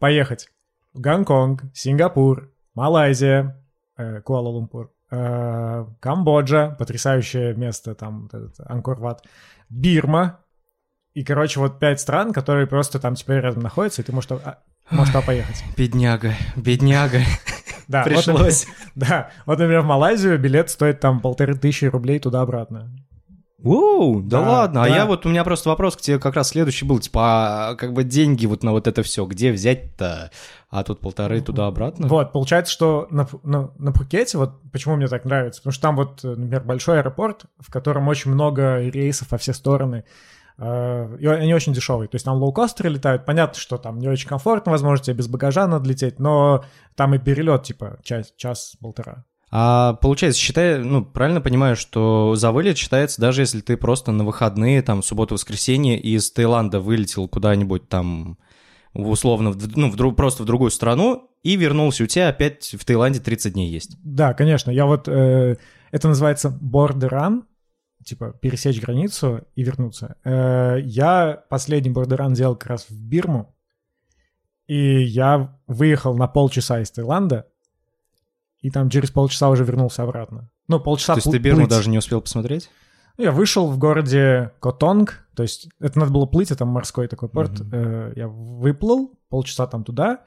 [0.00, 0.48] поехать
[0.92, 3.64] в Гонконг, Сингапур, Малайзия,
[3.96, 8.28] э, Куала-Лумпур, э, Камбоджа, потрясающее место, там,
[8.66, 9.24] Анкор-Ват,
[9.68, 10.40] Бирма,
[11.18, 14.30] и, короче, вот пять стран, которые просто там теперь рядом находятся, и ты можешь...
[14.90, 15.64] туда поехать.
[15.76, 17.20] Бедняга, бедняга.
[17.88, 18.66] Да, вот, Пришлось.
[18.94, 22.90] да, вот, например, в Малайзию билет стоит там полторы тысячи рублей туда-обратно.
[23.64, 24.84] Оу, да, Да, ладно.
[24.84, 27.00] А я вот, у меня просто вопрос к тебе как раз следующий был.
[27.00, 30.30] Типа, а как бы деньги вот на вот это все, где взять-то?
[30.70, 32.06] А тут полторы туда-обратно?
[32.06, 35.96] Вот, получается, что на, на, на Пхукете, вот почему мне так нравится, потому что там
[35.96, 40.04] вот, э, например, большой аэропорт, в котором очень много рейсов во все стороны,
[40.60, 42.08] и они очень дешевые.
[42.08, 45.66] То есть там лоукостеры летают, понятно, что там не очень комфортно, возможно, тебе без багажа
[45.66, 46.64] надо лететь, но
[46.96, 49.24] там и перелет, типа, час, час-полтора.
[49.50, 54.24] А получается, считай, ну, правильно понимаю, что за вылет считается, даже если ты просто на
[54.24, 58.36] выходные, там, субботу-воскресенье из Таиланда вылетел куда-нибудь там,
[58.92, 62.84] условно, в- ну, в друг- просто в другую страну и вернулся, у тебя опять в
[62.84, 63.96] Таиланде 30 дней есть.
[64.04, 65.56] Да, конечно, я вот, э,
[65.92, 67.42] это называется border run,
[68.08, 70.16] типа пересечь границу и вернуться.
[70.24, 73.54] Э, я последний run делал как раз в Бирму,
[74.66, 77.46] и я выехал на полчаса из Таиланда,
[78.60, 80.50] и там через полчаса уже вернулся обратно.
[80.68, 81.70] Ну, полчаса То есть ты Бирму плыть.
[81.70, 82.70] даже не успел посмотреть?
[83.16, 87.28] Ну, Я вышел в городе Котонг, то есть это надо было плыть, это морской такой
[87.28, 87.60] порт.
[87.72, 90.24] Э, Я выплыл, полчаса там туда.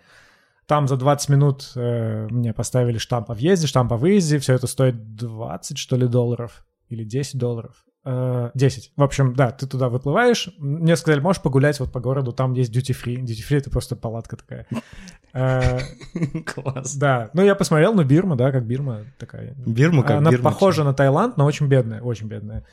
[0.67, 4.39] Там за 20 минут э, мне поставили штамп о въезде, штамп о выезде.
[4.39, 6.65] Все это стоит 20, что ли, долларов.
[6.91, 7.85] Или 10 долларов.
[8.03, 8.91] Э, 10.
[8.97, 10.49] В общем, да, ты туда выплываешь.
[10.57, 13.17] Мне сказали, можешь погулять вот по городу, там есть duty free.
[13.23, 14.67] Duty free— это просто палатка такая.
[15.33, 15.79] Э,
[16.45, 16.95] Класс.
[16.95, 19.55] Да, ну я посмотрел, ну Бирма, да, как Бирма такая.
[19.65, 22.65] Бирма как Она похожа на Таиланд, но очень бедная, очень бедная.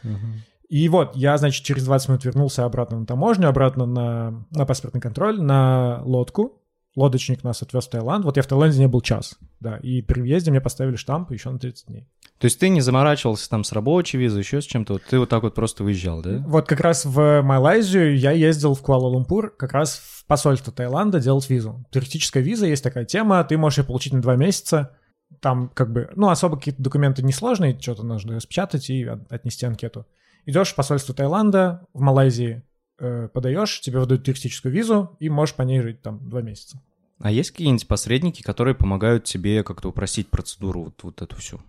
[0.68, 5.00] И вот, я, значит, через 20 минут вернулся обратно на таможню, обратно на, на паспортный
[5.00, 6.60] контроль, на лодку.
[6.98, 8.24] Лодочник нас отвез в Таиланд.
[8.24, 9.76] Вот я в Таиланде не был час, да.
[9.76, 12.08] И при въезде мне поставили штамп еще на 30 дней.
[12.38, 15.28] То есть ты не заморачивался там с рабочей визой, еще с чем-то, вот ты вот
[15.28, 16.42] так вот просто выезжал, да?
[16.46, 21.48] Вот как раз в Малайзию я ездил в Куала-Лумпур как раз в посольство Таиланда делать
[21.48, 21.84] визу.
[21.90, 24.96] Туристическая виза, есть такая тема, ты можешь ее получить на два месяца.
[25.40, 30.06] Там как бы, ну, особо какие-то документы несложные, что-то нужно распечатать и от- отнести анкету.
[30.46, 32.62] Идешь в посольство Таиланда в Малайзии,
[32.98, 36.80] э, подаешь, тебе выдают туристическую визу, и можешь по ней жить там два месяца.
[37.20, 41.60] А есть какие-нибудь посредники, которые помогают тебе как-то упростить процедуру вот, вот эту всю?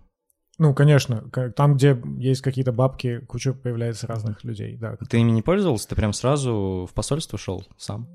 [0.58, 1.22] Ну, конечно,
[1.56, 4.96] там, где есть какие-то бабки, куча появляется разных людей, да.
[5.08, 5.88] Ты ими не пользовался?
[5.88, 8.08] Ты прям сразу в посольство шел сам?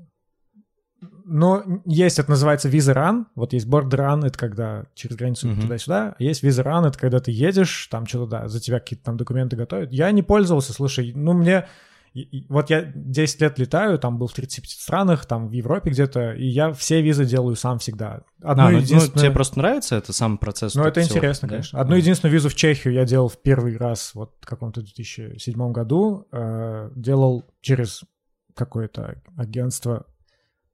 [1.24, 3.26] Но есть, это называется виза ран.
[3.34, 5.62] Вот есть бордер ран, это когда через границу Мгм.
[5.62, 6.14] туда-сюда.
[6.20, 9.56] Есть виза ран, это когда ты едешь, там что-то, да, за тебя какие-то там документы
[9.56, 9.92] готовят.
[9.92, 11.66] Я не пользовался, слушай, ну мне...
[12.20, 15.90] и- и- Вот я 10 лет летаю, там был в 35 странах, там в Европе
[15.90, 18.22] где-то, и я все визы делаю сам всегда.
[18.42, 20.74] Одну а, ну, ну, единственную- тебе просто нравится это сам процесс?
[20.74, 21.54] Ну, это всего, интересно, да?
[21.54, 21.80] конечно.
[21.80, 26.26] Одну единственную визу в Чехию я делал в первый раз вот в каком-то 2007 году.
[26.32, 28.02] Э, делал через
[28.54, 30.06] какое-то агентство,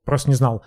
[0.05, 0.63] просто не знал.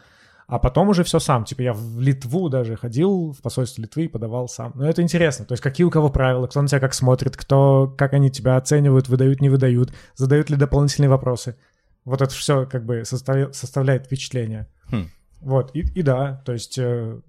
[0.48, 1.44] А потом уже все сам.
[1.44, 4.74] Типа я в Литву даже ходил, в посольство Литвы и подавал сам.
[4.76, 5.46] Но это интересно.
[5.46, 8.58] То есть какие у кого правила, кто на тебя как смотрит, кто, как они тебя
[8.58, 11.56] оценивают, выдают, не выдают, задают ли дополнительные вопросы.
[12.04, 14.68] Вот это все как бы составля- составляет впечатление.
[14.92, 15.10] Хм.
[15.42, 17.20] Вот, и, и да, то есть, э,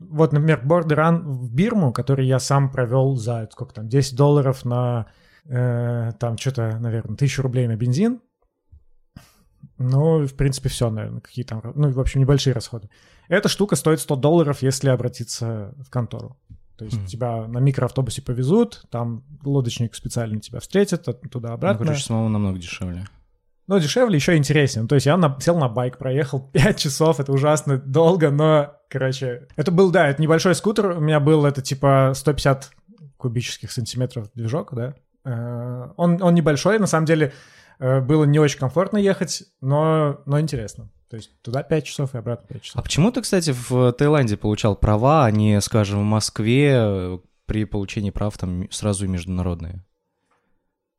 [0.00, 4.64] вот, например, Border Run в Бирму, который я сам провел за, сколько там, 10 долларов
[4.64, 5.06] на,
[5.46, 8.20] э, там, что-то, наверное, 1000 рублей на бензин.
[9.78, 12.88] Ну, в принципе, все, наверное, какие там, ну, в общем, небольшие расходы.
[13.28, 16.36] Эта штука стоит 100 долларов, если обратиться в контору.
[16.78, 17.06] То есть Мгм.
[17.06, 21.84] тебя на микроавтобусе повезут, там лодочник специально тебя встретит, от- Ну, туда-обратно.
[21.86, 23.04] короче, самому намного дешевле.
[23.66, 24.82] Но дешевле, еще интереснее.
[24.82, 28.74] Ну, То есть я на- сел на байк, проехал 5 часов, это ужасно долго, но,
[28.88, 29.48] короче...
[29.56, 32.70] Это был, да, это небольшой скутер, у меня был это типа 150
[33.16, 34.94] кубических сантиметров движок, да.
[35.24, 37.32] Э, Он, он небольшой, на самом деле
[37.78, 40.90] было не очень комфортно ехать, но, но интересно.
[41.08, 42.82] То есть туда 5 часов и обратно 5 А часов.
[42.82, 48.10] почему ты, кстати, в Таиланде получал права, а не, скажем, в Москве э, при получении
[48.10, 49.84] прав там сразу и международные?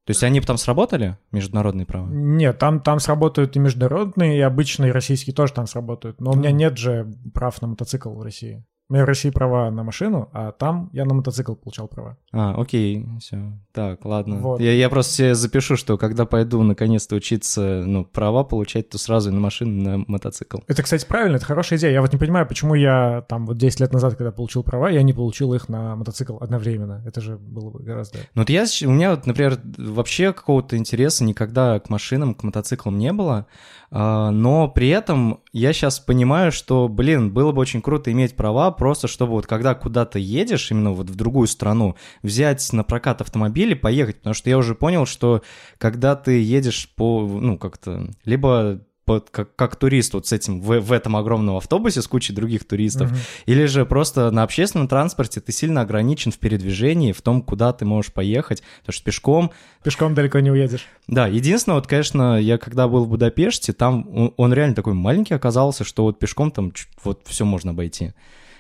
[0.06, 2.08] То есть они бы там сработали, международные права?
[2.10, 6.22] Нет, там, там сработают и международные, и обычные, и российские тоже там сработают.
[6.22, 8.64] Но у меня нет же прав на мотоцикл в России.
[8.90, 12.18] У меня в России права на машину, а там я на мотоцикл получал права.
[12.32, 13.38] А, окей, все.
[13.74, 14.38] Так, ладно.
[14.38, 14.62] Вот.
[14.62, 19.30] Я, я просто себе запишу, что когда пойду наконец-то учиться, ну, права получать, то сразу
[19.30, 20.60] и на машину, и на мотоцикл.
[20.68, 21.92] Это, кстати, правильно, это хорошая идея.
[21.92, 25.04] Я вот не понимаю, почему я там вот 10 лет назад, когда получил права, я
[25.04, 27.04] не получил их на мотоцикл одновременно.
[27.06, 28.20] Это же было бы гораздо...
[28.36, 32.98] Ну вот я, у меня вот, например, вообще какого-то интереса никогда к машинам, к мотоциклам
[32.98, 33.48] не было,
[33.92, 38.70] а, но при этом я сейчас понимаю, что, блин, было бы очень круто иметь права,
[38.72, 43.72] просто чтобы вот когда куда-то едешь, именно вот в другую страну, взять на прокат автомобиль
[43.72, 45.42] и поехать, потому что я уже понял, что
[45.80, 50.82] когда ты едешь по, ну как-то, либо под, как, как турист вот с этим, в,
[50.82, 53.44] в этом огромном автобусе с кучей других туристов, mm-hmm.
[53.46, 57.86] или же просто на общественном транспорте ты сильно ограничен в передвижении, в том, куда ты
[57.86, 59.52] можешь поехать, потому что пешком...
[59.82, 60.86] Пешком далеко не уедешь.
[61.08, 65.34] Да, единственное, вот, конечно, я когда был в Будапеште, там он, он реально такой маленький
[65.34, 66.74] оказался, что вот пешком там
[67.06, 68.14] вот все можно обойти.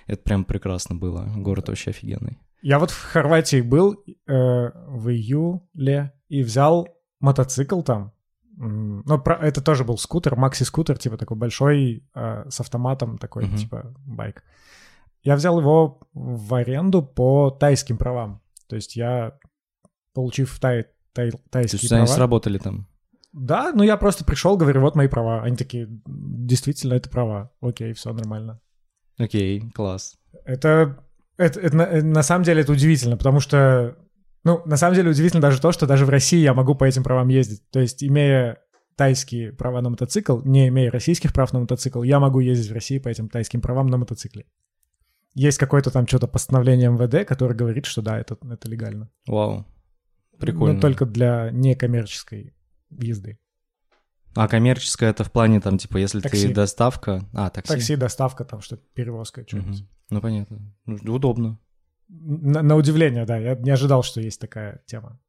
[0.05, 2.37] Это прям прекрасно было, город вообще офигенный.
[2.61, 4.33] Я вот в Хорватии был э,
[4.87, 6.87] в июле и взял
[7.19, 8.13] мотоцикл там,
[8.57, 13.57] ну, это тоже был скутер, макси-скутер, типа такой большой, э, с автоматом такой, uh-huh.
[13.57, 14.43] типа байк.
[15.23, 18.41] Я взял его в аренду по тайским правам.
[18.67, 19.37] То есть я,
[20.13, 22.03] получив тай, тай, тайские То есть права...
[22.03, 22.87] они сработали там?
[23.31, 25.43] Да, ну я просто пришел, говорю, вот мои права.
[25.43, 27.51] Они такие, действительно, это права.
[27.61, 28.59] Окей, все нормально.
[29.17, 30.17] Окей, класс.
[30.45, 31.03] Это,
[31.37, 33.97] это, это, это на самом деле это удивительно, потому что
[34.47, 37.03] ну, на самом деле удивительно даже то, что даже в России я могу по этим
[37.03, 37.69] правам ездить.
[37.69, 38.61] То есть, имея
[38.95, 42.97] тайские права на мотоцикл, не имея российских прав на мотоцикл, я могу ездить в России
[42.97, 44.45] по этим тайским правам на мотоцикле.
[45.33, 49.09] Есть какое-то там что-то постановление МВД, которое говорит, что да, это, это легально.
[49.27, 49.65] Вау,
[50.39, 50.75] прикольно.
[50.75, 52.55] Но только для некоммерческой
[52.89, 53.39] езды.
[54.33, 56.47] А коммерческая это в плане там, типа, если такси.
[56.47, 57.27] ты доставка...
[57.33, 57.73] А, такси.
[57.73, 59.81] Такси, доставка, там что-то, перевозка, что-нибудь.
[59.81, 59.87] Угу.
[60.11, 60.59] Ну, понятно.
[60.85, 61.59] Ну, удобно.
[62.09, 65.19] На, на удивление, да, я не ожидал, что есть такая тема.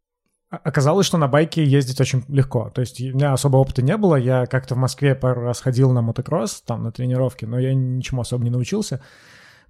[0.51, 2.71] Оказалось, что на байке ездить очень легко.
[2.71, 4.17] То есть у меня особо опыта не было.
[4.17, 8.23] Я как-то в Москве пару раз ходил на мотокросс, там, на тренировке, но я ничему
[8.23, 9.03] особо не научился.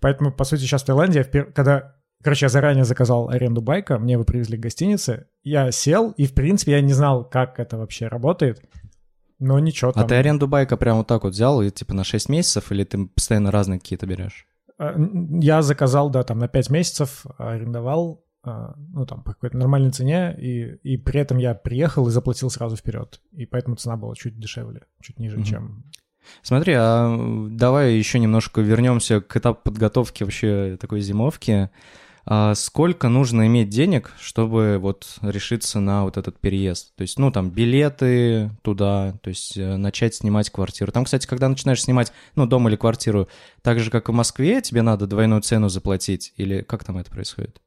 [0.01, 4.25] Поэтому, по сути, сейчас в Таиланде, когда Короче, я заранее заказал аренду байка, мне его
[4.25, 5.29] привезли к гостинице.
[5.45, 8.61] Я сел, и, в принципе, я не знал, как это вообще работает.
[9.39, 10.05] Но ничего там.
[10.05, 12.83] А ты аренду байка прямо вот так вот взял, и типа на 6 месяцев, или
[12.83, 14.49] ты постоянно разные какие-то берешь?
[14.79, 14.97] А,
[15.41, 20.35] я заказал, да, там на 5 месяцев арендовал, а, ну, там, по какой-то нормальной цене,
[20.39, 23.21] и, и при этом я приехал и заплатил сразу вперед.
[23.33, 25.45] И поэтому цена была чуть дешевле, чуть ниже, mm-hmm.
[25.45, 25.85] чем...
[26.43, 27.17] Смотри, а
[27.51, 31.71] давай еще немножко вернемся к этапу подготовки вообще такой зимовки.
[32.31, 36.95] А сколько нужно иметь денег, чтобы вот решиться на вот этот переезд?
[36.95, 40.93] То есть, ну, там, билеты туда, то есть э, начать снимать квартиру.
[40.93, 43.29] Там, кстати, когда начинаешь снимать, ну, дом или квартиру,
[43.63, 46.35] так же, как и в Москве, тебе надо двойную цену заплатить?
[46.37, 47.63] Или как там это происходит?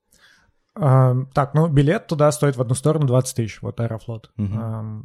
[0.75, 4.29] А, так, ну, билет туда стоит в одну сторону 20 тысяч, вот Аэрофлот.
[4.37, 4.53] Угу.
[4.53, 5.01] А,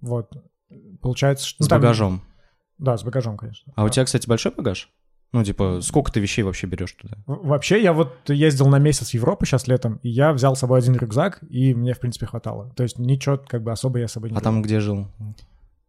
[0.00, 0.32] вот,
[1.02, 1.46] получается...
[1.46, 2.22] Что, с ну, багажом?
[2.78, 3.70] Да, с багажом, конечно.
[3.76, 4.88] А у тебя, кстати, большой багаж?
[5.32, 7.16] Ну, типа, сколько ты вещей вообще берешь туда?
[7.26, 10.80] Вообще, я вот ездил на месяц в Европу сейчас летом, и я взял с собой
[10.80, 12.72] один рюкзак, и мне, в принципе, хватало.
[12.76, 15.06] То есть ничего, как бы, особо я с собой не А там где жил?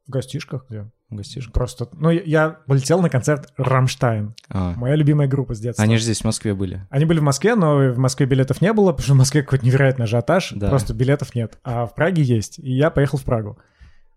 [0.08, 0.92] В гостишках где?
[1.10, 1.54] В гостишках?
[1.54, 4.36] Просто, ну, я, я полетел на концерт «Рамштайн».
[4.50, 4.74] А.
[4.76, 5.84] Моя любимая группа с детства.
[5.84, 6.86] Они же здесь в Москве были.
[6.92, 9.66] Они были в Москве, но в Москве билетов не было, потому что в Москве какой-то
[9.66, 10.70] невероятный ажиотаж, да.
[10.70, 11.58] просто билетов нет.
[11.64, 13.58] А в Праге есть, и я поехал в Прагу.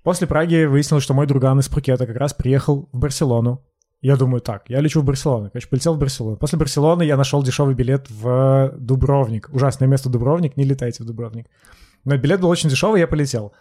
[0.02, 3.64] После Праги выяснилось, что мой друган из Пхукета как раз приехал в Барселону
[4.04, 5.48] я думаю, так, я лечу в Барселону.
[5.48, 6.36] Короче, полетел в Барселону.
[6.36, 9.48] После Барселоны я нашел дешевый билет в Дубровник.
[9.50, 11.46] Ужасное место Дубровник, не летайте в Дубровник.
[12.04, 13.54] Но билет был очень дешевый, я полетел.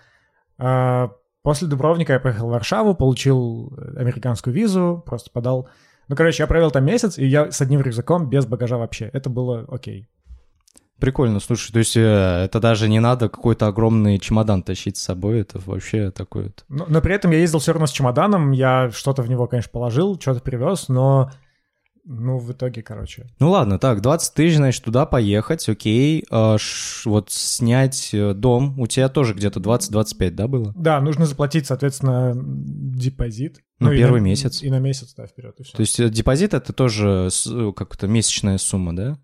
[0.58, 1.12] А,
[1.44, 5.70] после Дубровника я поехал в Варшаву, получил американскую визу, просто подал.
[6.10, 9.10] Ну, короче, я провел там месяц, и я с одним рюкзаком, без багажа вообще.
[9.14, 10.10] Это было окей.
[11.00, 15.42] Прикольно, слушай, то есть э, это даже не надо какой-то огромный чемодан тащить с собой,
[15.42, 16.54] это вообще такое.
[16.70, 19.72] Но, но при этом я ездил все равно с чемоданом, я что-то в него, конечно,
[19.72, 21.32] положил, что-то привез, но
[22.06, 23.28] ну, в итоге, короче.
[23.40, 26.26] Ну ладно, так, 20 тысяч, значит, туда поехать, окей.
[26.30, 30.74] А, ш, вот снять э, дом, у тебя тоже где-то 20-25, да, было?
[30.76, 33.60] Да, нужно заплатить, соответственно, депозит.
[33.80, 34.62] Ну, ну первый и на, месяц.
[34.62, 35.78] И на месяц, да, вперед, и все.
[35.78, 37.30] То есть э, депозит это тоже
[37.76, 39.18] как-то месячная сумма, да?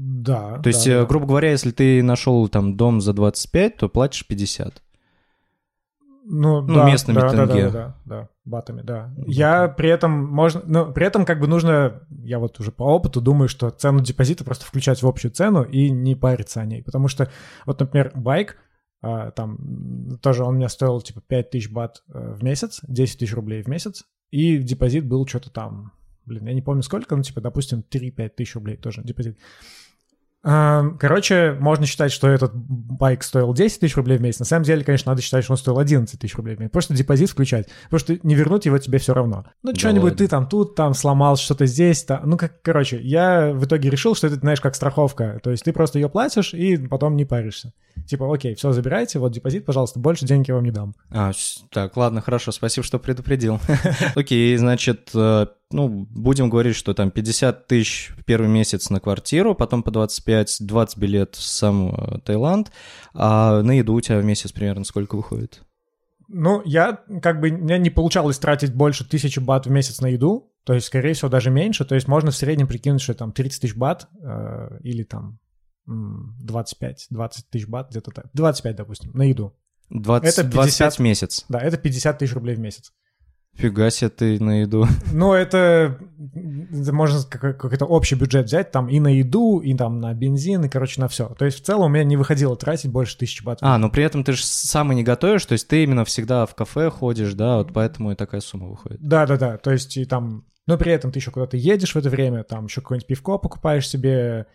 [0.00, 0.60] Да.
[0.62, 4.24] То есть, да, э, грубо говоря, если ты нашел там дом за 25, то платишь
[4.24, 4.80] 50.
[6.24, 7.46] Ну, ну да, местными да, тенге.
[7.46, 9.12] Да, да, да, да, батами, да.
[9.26, 13.20] Я при этом можно, ну, при этом как бы нужно, я вот уже по опыту
[13.20, 17.08] думаю, что цену депозита просто включать в общую цену и не париться о ней, потому
[17.08, 17.28] что
[17.66, 18.56] вот, например, байк,
[19.00, 23.34] а, там тоже он мне стоил типа 5 тысяч бат э, в месяц, 10 тысяч
[23.34, 25.92] рублей в месяц, и депозит был что-то там,
[26.24, 29.38] блин, я не помню сколько, ну типа, допустим, 3-5 тысяч рублей тоже депозит.
[30.42, 34.38] Короче, можно считать, что этот байк стоил 10 тысяч рублей в месяц.
[34.38, 36.72] На самом деле, конечно, надо считать, что он стоил 11 тысяч рублей в месяц.
[36.72, 37.68] Просто депозит включать.
[37.84, 39.46] Потому что не вернуть его тебе все равно.
[39.62, 42.04] Ну, да что-нибудь ты там тут, там сломал, что-то здесь.
[42.04, 42.20] Там.
[42.24, 45.40] Ну, как, короче, я в итоге решил, что это, знаешь, как страховка.
[45.42, 47.72] То есть ты просто ее платишь и потом не паришься.
[48.06, 50.94] Типа, окей, все, забирайте, вот депозит, пожалуйста, больше денег я вам не дам.
[51.10, 51.32] А,
[51.70, 53.60] так, ладно, хорошо, спасибо, что предупредил.
[54.14, 59.54] Окей, значит, э, ну, будем говорить, что там 50 тысяч в первый месяц на квартиру,
[59.54, 62.72] потом по 25, 20 билет в сам э, Таиланд,
[63.14, 65.62] а на еду у тебя в месяц примерно сколько выходит?
[66.28, 70.52] Ну, я как бы, меня не получалось тратить больше тысячи бат в месяц на еду,
[70.64, 71.86] то есть, скорее всего, даже меньше.
[71.86, 75.38] То есть можно в среднем прикинуть, что там 30 тысяч бат э, или там
[75.86, 78.26] 25, 20 тысяч бат, где-то так.
[78.34, 79.54] 25, допустим, на еду.
[79.90, 81.46] 20, это 50, 25 в месяц.
[81.48, 82.92] Да, это 50 тысяч рублей в месяц.
[83.54, 84.86] Фига себе ты на еду.
[85.12, 85.98] Ну, это,
[86.92, 91.00] можно какой-то общий бюджет взять, там и на еду, и там на бензин, и, короче,
[91.00, 91.28] на все.
[91.30, 93.58] То есть в целом у меня не выходило тратить больше тысячи бат.
[93.60, 96.46] А, но при этом ты же сам и не готовишь, то есть ты именно всегда
[96.46, 99.00] в кафе ходишь, да, вот поэтому и такая сумма выходит.
[99.00, 102.44] Да-да-да, то есть и там, но при этом ты еще куда-то едешь в это время,
[102.44, 104.46] там еще какое-нибудь пивко покупаешь себе,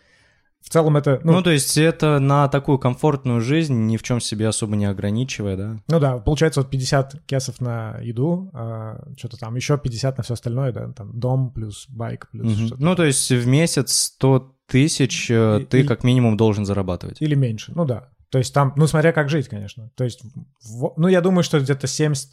[0.64, 1.20] в целом это...
[1.24, 4.86] Ну, ну, то есть это на такую комфортную жизнь, ни в чем себе особо не
[4.86, 5.78] ограничивая, да?
[5.90, 10.34] Ну да, получается вот 50 кесов на еду, а, что-то там, еще 50 на все
[10.34, 12.68] остальное, да, там дом плюс байк плюс угу.
[12.68, 12.82] что-то.
[12.82, 17.22] Ну то есть в месяц 100 тысяч э, и, ты и, как минимум должен зарабатывать.
[17.22, 18.10] Или меньше, ну да.
[18.34, 19.92] То есть там, ну, смотря как жить, конечно.
[19.96, 20.24] То есть,
[20.64, 22.26] в, ну, я думаю, что где-то 70-100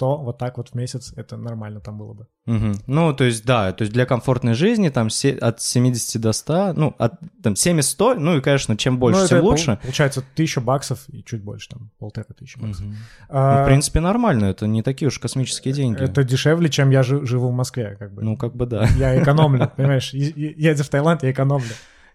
[0.00, 2.26] вот так вот в месяц это нормально там было бы.
[2.46, 2.72] Угу.
[2.88, 6.72] Ну, то есть, да, то есть для комфортной жизни там се, от 70 до 100,
[6.72, 9.78] ну, от там 70-100, ну, и, конечно, чем больше, ну, тем лучше.
[9.80, 12.86] Получается, тысяча баксов и чуть больше, там, полторы тысячи баксов.
[12.86, 12.94] Угу.
[13.28, 16.02] А, ну, в принципе, нормально, это не такие уж космические деньги.
[16.02, 18.24] Это дешевле, чем я живу в Москве, как бы.
[18.24, 18.88] Ну, как бы да.
[18.98, 21.70] Я экономлю, понимаешь, едя в Таиланд, я экономлю.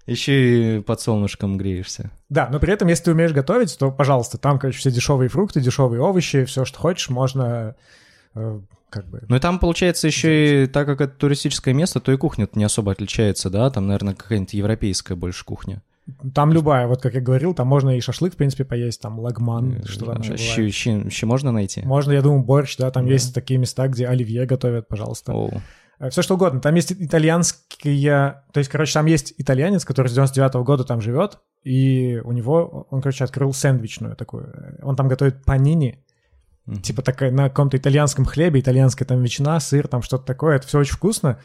[0.10, 2.12] Еще и под солнышком греешься.
[2.30, 5.62] Да, но при этом, если ты умеешь готовить, то, пожалуйста, там, короче, все дешевые фрукты,
[5.62, 7.76] дешевые овощи, все, что хочешь, можно
[8.36, 9.24] э, как бы...
[9.28, 12.64] Ну и там, получается, еще и так как это туристическое место, то и кухня не
[12.64, 13.70] особо отличается, да?
[13.70, 15.82] Там, наверное, какая-нибудь европейская больше кухня.
[16.34, 19.74] Там любая, вот как я говорил, там можно и шашлык, в принципе, поесть, там лагман,
[19.74, 21.82] э, что там еще, еще, еще можно найти?
[21.84, 23.14] Можно, я думаю, борщ, да, там да.
[23.14, 25.34] есть такие места, где оливье готовят, пожалуйста.
[25.34, 25.62] Оу.
[26.00, 26.62] Э, все что угодно.
[26.62, 28.44] Там есть итальянские...
[28.52, 32.32] То есть, короче, там есть итальянец, который с 99 -го года там живет, и у
[32.32, 32.88] него...
[32.90, 34.80] Он, короче, открыл сэндвичную такую.
[34.82, 36.04] Он там готовит панини,
[36.66, 36.82] mm-hmm.
[36.82, 40.56] типа такая на каком-то итальянском хлебе, итальянская там ветчина, сыр, там что-то такое.
[40.56, 41.40] Это все очень вкусно.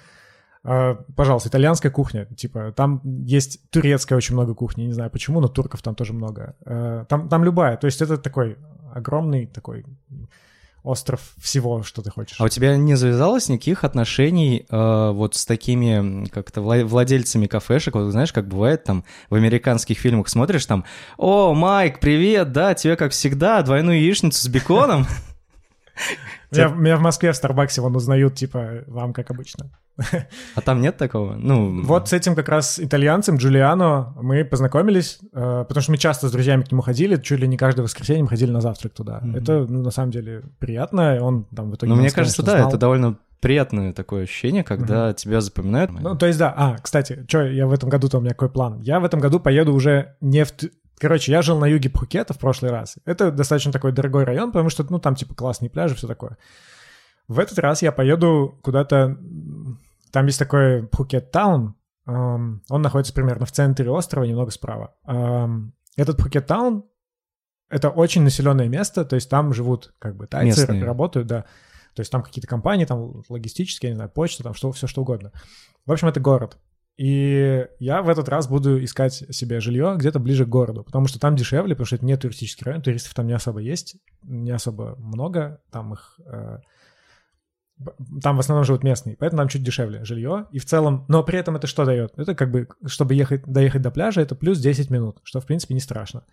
[0.67, 5.49] Uh, пожалуйста, итальянская кухня, типа, там есть турецкая очень много кухни, не знаю почему, но
[5.49, 6.57] турков там тоже много.
[6.65, 8.57] Uh, там, там любая, то есть это такой
[8.95, 9.85] огромный такой
[10.85, 12.37] остров всего, что ты хочешь.
[12.39, 17.95] А у тебя не завязалось никаких отношений э, вот с такими как-то владельцами кафешек?
[17.95, 20.85] Вот знаешь, как бывает там в американских фильмах смотришь там,
[21.17, 25.07] о, Майк, привет, да, тебе как всегда двойную яичницу с беконом.
[26.57, 29.71] Меня, меня в Москве в Старбаксе вон узнают, типа, вам как обычно.
[30.55, 31.35] А там нет такого?
[31.35, 31.83] Ну...
[31.85, 36.33] Вот с этим как раз итальянцем Джулиано мы познакомились, э, потому что мы часто с
[36.33, 39.21] друзьями к нему ходили, чуть ли не каждое воскресенье мы ходили на завтрак туда.
[39.23, 39.39] Mm-hmm.
[39.41, 41.93] Это, ну, на самом деле, приятно, он там в итоге...
[41.93, 42.69] Ну, мне кажется, да, знал.
[42.69, 45.15] это довольно приятное такое ощущение, когда угу.
[45.17, 45.91] тебя запоминают.
[45.91, 46.55] Ну, то есть, да.
[46.57, 48.81] А, кстати, что я в этом году-то у меня какой план?
[48.81, 50.53] Я в этом году поеду уже не в...
[51.05, 52.97] Короче, я жил на юге Пхукета в прошлый раз.
[53.05, 56.39] Это достаточно такой дорогой район, потому что, ну, там, типа, классные пляжи, все такое.
[57.29, 59.19] В этот раз я поеду куда-то...
[60.13, 61.75] Там есть такой Пхукет Таун.
[62.07, 64.95] Он находится примерно в центре острова, немного справа.
[65.95, 66.87] Этот Пхукет Таун—
[67.69, 70.85] это очень населенное место, то есть там живут как бы тайцы, Местные.
[70.85, 71.43] работают, да.
[71.95, 75.03] То есть там какие-то компании, там логистические, я не знаю, почта, там что, все что
[75.03, 75.33] угодно.
[75.85, 76.57] В общем, это город.
[76.97, 81.19] И я в этот раз буду искать себе жилье где-то ближе к городу, потому что
[81.19, 84.97] там дешевле, потому что это не туристический район, туристов там не особо есть, не особо
[84.99, 86.21] много, там их...
[86.27, 86.59] Э,
[88.23, 90.47] там в основном живут местные, поэтому там чуть дешевле жилье.
[90.53, 92.17] И в целом, но при этом это что дает?
[92.17, 95.75] Это как бы, чтобы ехать, доехать до пляжа, это плюс 10 минут, что в принципе
[95.75, 96.25] не страшно.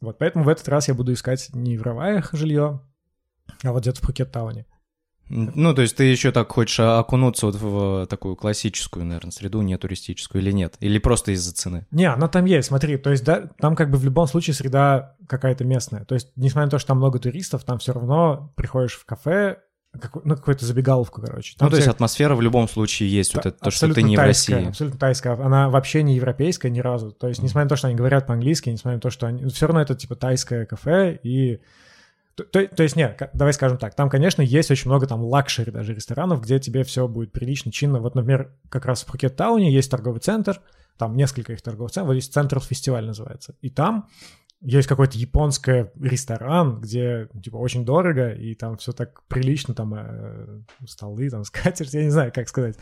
[0.00, 2.80] Вот, поэтому в этот раз я буду искать не в Раваях жилье,
[3.62, 4.64] а вот где-то в Пхукет-тауне.
[5.28, 9.76] Ну, то есть ты еще так хочешь окунуться вот в такую классическую, наверное, среду, не
[9.76, 10.76] туристическую или нет?
[10.80, 11.86] Или просто из-за цены?
[11.90, 15.16] Не, она там есть, смотри, то есть да, там как бы в любом случае среда
[15.26, 16.04] какая-то местная.
[16.04, 19.58] То есть несмотря на то, что там много туристов, там все равно приходишь в кафе,
[19.92, 21.56] как, ну, какую-то забегаловку, короче.
[21.56, 21.86] Там ну, то все...
[21.86, 24.58] есть атмосфера в любом случае есть, Та- вот это то, что ты не тайская, в
[24.58, 24.68] России.
[24.68, 25.32] Абсолютно тайская.
[25.34, 27.10] Она вообще не европейская ни разу.
[27.10, 29.46] То есть, несмотря на то, что они говорят по-английски, несмотря на то, что они...
[29.46, 31.60] Все равно это, типа, тайское кафе, и
[32.38, 35.72] то, то, то есть, нет, давай скажем так, там, конечно, есть очень много там luxury
[35.72, 37.98] даже ресторанов, где тебе все будет прилично, чинно.
[37.98, 40.60] Вот, например, как раз в Пхукет-тауне есть торговый центр,
[40.96, 43.56] там несколько их торговых центров, вот есть Central Festival называется.
[43.60, 44.08] И там
[44.60, 50.60] есть какой-то японский ресторан, где типа очень дорого, и там все так прилично, там э,
[50.86, 52.76] столы, там скатерть, я не знаю, как сказать.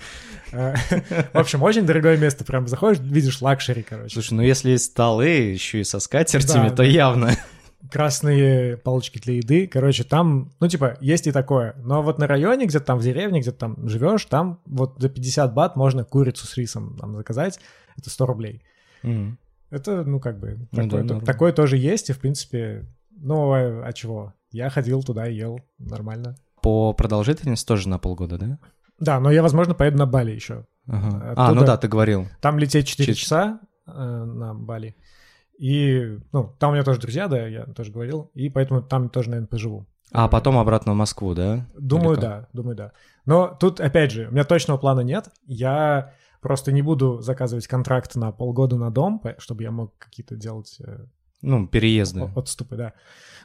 [0.53, 0.75] Э,
[1.33, 4.13] в общем, очень дорогое место, прям заходишь, видишь luxury, короче.
[4.13, 7.33] Слушай, ну если столы еще и со скатертями, то явно
[7.91, 9.66] красные палочки для еды.
[9.66, 11.74] Короче, там, ну, типа, есть и такое.
[11.79, 15.55] Но вот на районе, где-то там в деревне, где-то там живешь, там вот за 50
[15.55, 17.61] бат можно курицу с рисом там заказать.
[17.97, 18.62] Это 100 рублей.
[19.03, 19.37] Mm.
[19.70, 23.53] Это, ну, как бы, ну, такое, да, то, такое тоже есть, и, в принципе, ну,
[23.53, 24.33] а, а чего?
[24.51, 26.37] Я ходил туда ел нормально.
[26.62, 28.59] По продолжительности тоже на полгода, да?
[28.99, 30.66] Да, но я, возможно, поеду на Бали еще.
[30.89, 31.09] Ага.
[31.09, 32.27] Оттуда- А, ну да, ты говорил.
[32.41, 34.97] Там лететь 4 Чет- часа э, на Бали.
[35.59, 39.31] И, ну, там у меня тоже друзья, да, я тоже говорил, и поэтому там тоже,
[39.31, 39.87] наверное, поживу.
[40.13, 41.67] А потом обратно в Москву, да?
[41.79, 42.93] Думаю, да, думаю, да.
[43.25, 45.31] Но тут, опять же, у меня точного плана нет.
[45.47, 50.77] Я просто не буду заказывать контракт на полгода на дом, чтобы я мог какие-то делать
[50.79, 51.07] э,
[51.43, 52.31] Ну, переезды.
[52.37, 52.93] отступы, да.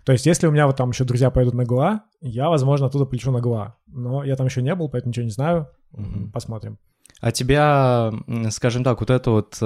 [0.05, 3.05] То есть, если у меня вот там еще друзья поедут на Гуа, я, возможно, оттуда
[3.05, 3.75] полечу на Гуа.
[3.87, 5.67] Но я там еще не был, поэтому ничего не знаю.
[5.91, 6.31] Мгм.
[6.31, 6.77] Посмотрим.
[7.21, 8.11] А тебя,
[8.51, 9.57] скажем так, вот это вот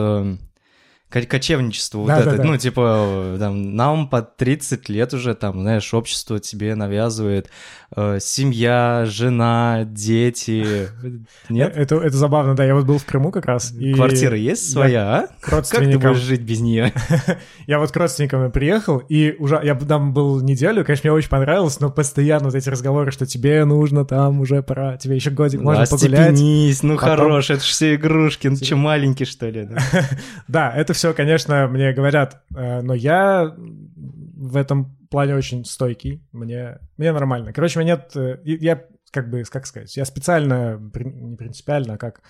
[1.09, 2.43] ко- кочевничество, вот Да, да, это, да.
[2.43, 7.49] ну, типа, там, нам по 30 лет уже, там, знаешь, общество тебе навязывает
[7.95, 10.89] э, семья, жена, дети.
[11.49, 11.73] Нет?
[11.77, 12.65] Э, Это, это забавно, да.
[12.65, 13.71] Я вот был в Крыму как раз.
[13.71, 15.27] И Квартира есть своя, а?
[15.41, 16.93] Как ты будешь жить без нее?
[17.67, 21.79] Я вот к родственникам приехал, и уже я там был неделю, конечно, мне очень понравилось,
[21.79, 25.85] но постоянно вот эти разговоры, что тебе нужно там уже пора, тебе еще годик можно
[25.85, 26.39] погулять.
[26.83, 29.63] Ну Потом- хорош, это же все игрушки, ну что, маленький, что ли?
[29.65, 29.77] да?
[30.47, 36.79] Да, это все, конечно, мне говорят, э, но я в этом плане очень стойкий, мне,
[36.97, 37.53] мне нормально.
[37.53, 41.97] Короче, у меня нет, э, я как бы, как сказать, я специально, не принципиально, а
[41.97, 42.21] как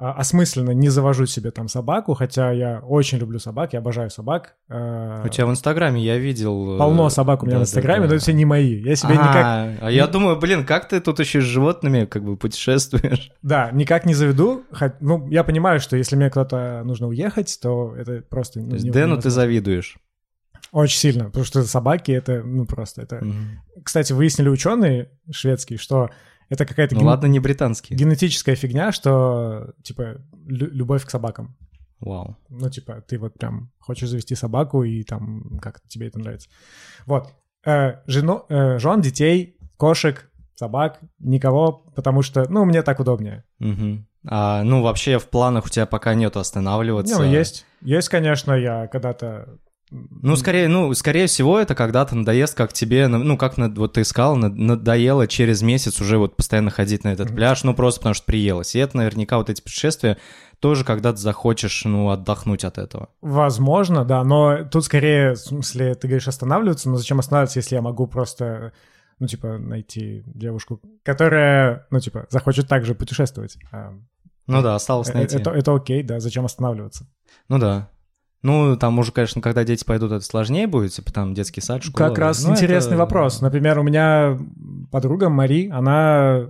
[0.00, 4.54] осмысленно не завожу себе там собаку, хотя я очень люблю собак, я обожаю собак.
[4.68, 6.76] э, У тебя в Инстаграме я видел...
[6.76, 8.14] э, Полно собак у меня да, в Инстаграме, да, но да.
[8.16, 8.80] это все не мои.
[8.82, 12.24] Я себе а, никак, а я думаю, блин, как ты тут еще с животными как
[12.24, 13.30] бы путешествуешь?
[13.42, 14.62] да, никак не заведу.
[15.00, 18.60] Ну, я понимаю, что если мне кто-то нужно уехать, то это просто...
[18.60, 19.98] ну, То есть Дэну ты завидуешь.
[20.72, 23.16] Очень сильно, потому что собаки это, ну, просто это...
[23.24, 23.60] Мгм.
[23.82, 26.10] Кстати, выяснили ученые шведские, что
[26.50, 27.98] это какая-то Ну ген- ладно, не британские.
[27.98, 31.56] генетическая фигня, что, типа, лю- любовь к собакам.
[32.00, 32.36] Вау.
[32.48, 36.48] Ну, типа, ты вот прям хочешь завести собаку, и там как тебе это нравится.
[37.06, 37.32] Вот.
[37.64, 43.44] Э, жену, э, жен, детей, кошек, собак, никого, потому что, ну, мне так удобнее.
[43.58, 44.06] Мгм.
[44.26, 47.18] А, ну, вообще в планах у тебя пока нету останавливаться.
[47.18, 47.64] Ну, есть.
[47.80, 49.58] Есть, конечно, я когда-то...
[49.90, 54.36] Ну, скорее, ну, скорее всего, это когда-то надоест, как тебе, ну, как вот ты искал,
[54.36, 58.24] на- надоело через месяц уже вот постоянно ходить на этот пляж, ну, просто потому что
[58.24, 58.76] приелось.
[58.76, 60.16] И это наверняка вот эти путешествия
[60.60, 63.08] тоже когда-то захочешь, ну, отдохнуть от этого.
[63.20, 67.82] Возможно, да, но тут скорее, в смысле, ты говоришь останавливаться, но зачем останавливаться, если я
[67.82, 68.72] могу просто,
[69.18, 73.56] ну, типа, найти девушку, которая, ну, типа, захочет также путешествовать.
[74.46, 75.36] Ну да, осталось э, найти.
[75.36, 77.06] Это, это окей, да, зачем останавливаться?
[77.48, 77.88] Ну да.
[78.42, 82.08] Ну, там уже, конечно, когда дети пойдут, это сложнее будет, типа там детский сад, школа.
[82.08, 83.40] Как раз Ну, интересный это- вопрос.
[83.42, 84.38] Например, у меня
[84.90, 86.48] подруга Мари, она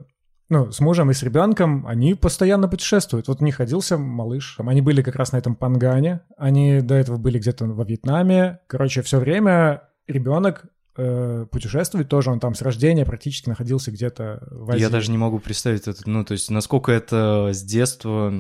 [0.51, 3.29] ну, с мужем и с ребенком, они постоянно путешествуют.
[3.29, 4.57] Вот у них родился малыш.
[4.59, 6.23] Они были как раз на этом Пангане.
[6.37, 8.59] Они до этого были где-то во Вьетнаме.
[8.67, 10.65] Короче, все время ребенок
[10.97, 12.33] э, путешествует тоже.
[12.33, 14.81] Он там с рождения практически находился где-то в Азии.
[14.81, 18.35] Я даже не могу представить это, ну, то есть, насколько это с детства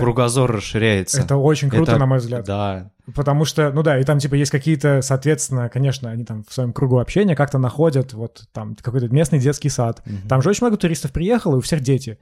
[0.00, 1.20] кругозор расширяется.
[1.22, 2.44] Это очень круто, Это- на мой взгляд.
[2.44, 2.90] Да.
[3.14, 6.72] Потому что, ну да, и там типа есть какие-то, соответственно, конечно, они там в своем
[6.72, 10.02] кругу общения как-то находят вот там какой-то местный детский сад.
[10.06, 10.28] Мгм.
[10.28, 12.18] Там же очень много туристов приехало, и у всех дети.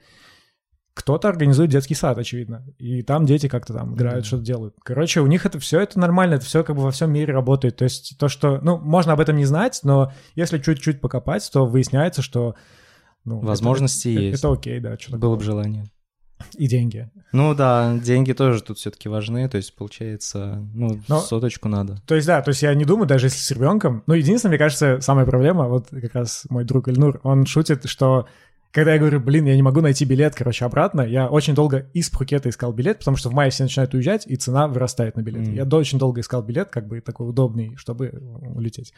[0.95, 2.67] Кто-то организует детский сад, очевидно.
[2.79, 4.25] И там дети как-то там играют, Мгм.
[4.27, 4.75] что-то делают.
[4.85, 7.77] Короче, у них это все это нормально, это все как бы во всем мире работает.
[7.77, 11.65] То есть то, что, ну, можно об этом не знать, но если чуть-чуть покопать, то
[11.65, 12.57] выясняется, что
[13.25, 14.39] ну, это- Возможности это, есть.
[14.45, 15.87] Это окей, да, что Было бы желание.
[16.59, 17.11] И деньги.
[17.33, 22.01] Ну да, деньги тоже тут все-таки важны, то есть получается, ну, Но- соточку надо.
[22.07, 24.03] То есть, да, то есть я не думаю, даже если с ребенком.
[24.07, 28.27] Ну, единственное, мне кажется, самая проблема, вот как раз мой друг Эльнур, он шутит, что
[28.73, 32.09] когда я говорю, блин, я не могу найти билет, короче, обратно, я очень долго из
[32.09, 35.43] Пхукета искал билет, потому что в мае все начинают уезжать, и цена вырастает на билет.
[35.43, 35.55] Мгм.
[35.55, 38.09] Я очень долго искал билет, как бы такой удобный, чтобы
[38.55, 38.95] улететь.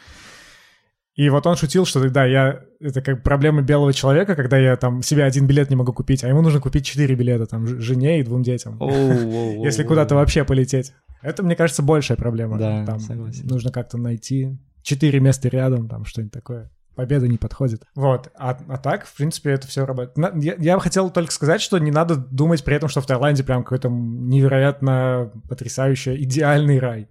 [1.15, 5.01] И вот он шутил, что да, я это как проблема белого человека, когда я там
[5.03, 8.25] себе один билет не могу купить, а ему нужно купить четыре билета там жене и
[8.25, 8.79] двум детям.
[9.63, 10.93] Если куда-то вообще полететь.
[11.23, 12.59] Это, мне кажется, большая проблема.
[12.59, 13.47] Да, там согласен.
[13.47, 16.71] нужно как-то найти четыре места рядом, там что-нибудь такое.
[16.97, 17.83] Победа не подходит.
[17.95, 18.31] Вот.
[18.37, 20.17] А, а так, в принципе, это все работает.
[20.17, 23.43] На- Я, я хотел только сказать, что не надо думать при этом, что в Таиланде
[23.43, 27.09] прям какой-то невероятно потрясающий, идеальный рай.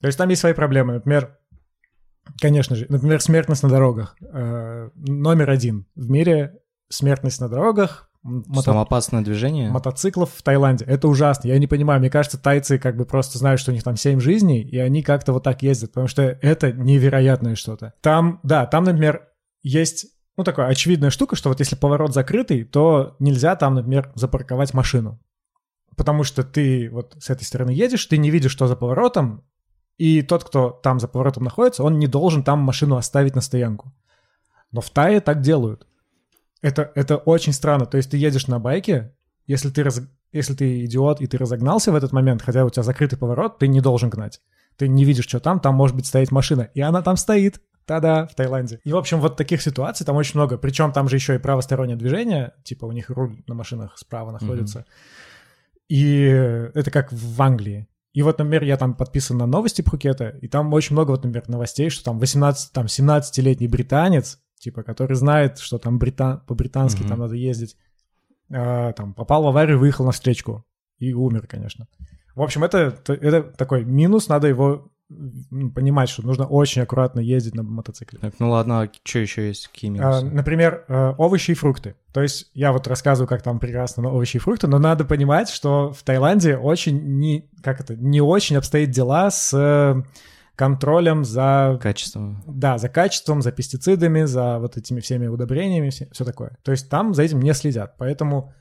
[0.00, 0.94] То есть там есть свои проблемы.
[0.94, 1.36] Например,
[2.40, 4.16] конечно же, например, смертность на дорогах.
[4.20, 6.58] Э, номер один в мире
[6.88, 8.08] смертность на дорогах.
[8.24, 9.70] мото- Там опасное движение.
[9.70, 10.84] мотоциклов в Таиланде.
[10.84, 11.48] Это ужасно.
[11.48, 12.00] Я не понимаю.
[12.00, 15.02] Мне кажется, тайцы как бы просто знают, что у них там семь жизней, и они
[15.02, 17.94] как-то вот так ездят, потому что это невероятное что-то.
[18.00, 19.28] Там, да, там, например,
[19.62, 20.06] есть
[20.36, 25.20] ну, такая очевидная штука, что вот если поворот закрытый, то нельзя там, например, запарковать машину.
[25.96, 29.44] Потому что ты вот с этой стороны едешь, ты не видишь, что за поворотом,
[29.98, 33.92] И тот, кто там за поворотом находится, он не должен там машину оставить на стоянку.
[34.70, 35.86] Но в Тае так делают.
[36.62, 37.86] Это, это очень странно.
[37.86, 39.14] То есть ты едешь на байке,
[39.46, 40.00] если ты, раз,
[40.32, 43.68] если ты идиот и ты разогнался в этот момент, хотя у тебя закрытый поворот, ты
[43.68, 44.40] не должен гнать.
[44.76, 46.70] Ты не видишь, что там, там может быть стоять машина.
[46.74, 47.60] И она там стоит.
[47.84, 48.80] Та-да, в Таиланде.
[48.84, 50.56] И, в общем, вот таких ситуаций там очень много.
[50.56, 54.80] Причем там же еще и правостороннее движение, типа у них руль на машинах справа находится.
[54.80, 55.84] Mm-hmm.
[55.88, 56.22] И
[56.74, 57.88] это как в Англии.
[58.12, 61.48] И вот, например, я там подписан на новости Пхукета, и там очень много, вот, например,
[61.48, 66.42] новостей, что там 18, там 17-летний британец, типа, который знает, что там брита...
[66.46, 67.08] по-британски mm-hmm.
[67.08, 67.76] там надо ездить,
[68.50, 70.64] э, там попал в аварию, выехал на встречку
[70.98, 71.88] и умер, конечно.
[72.34, 74.91] В общем, это, это такой минус, надо его
[75.74, 78.18] понимать, что нужно очень аккуратно ездить на мотоцикле.
[78.20, 79.68] Так, ну ладно, а что еще есть?
[79.68, 80.26] Какие а, минусы?
[80.26, 81.94] А, например, э, овощи и фрукты.
[82.12, 85.48] То есть я вот рассказываю, как там прекрасно на овощи и фрукты, но надо понимать,
[85.48, 90.02] что в Таиланде очень не, как это, не очень обстоит дела с э,
[90.56, 91.78] контролем за...
[91.80, 92.42] Качеством.
[92.46, 96.56] Да, за качеством, за пестицидами, за вот этими всеми удобрениями, все, все такое.
[96.62, 98.52] То есть там за этим не следят, поэтому...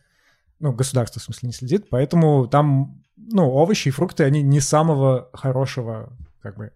[0.59, 5.27] Ну, государство, в смысле, не следит, поэтому там, ну, овощи и фрукты, они не самого
[5.33, 6.73] хорошего как бы...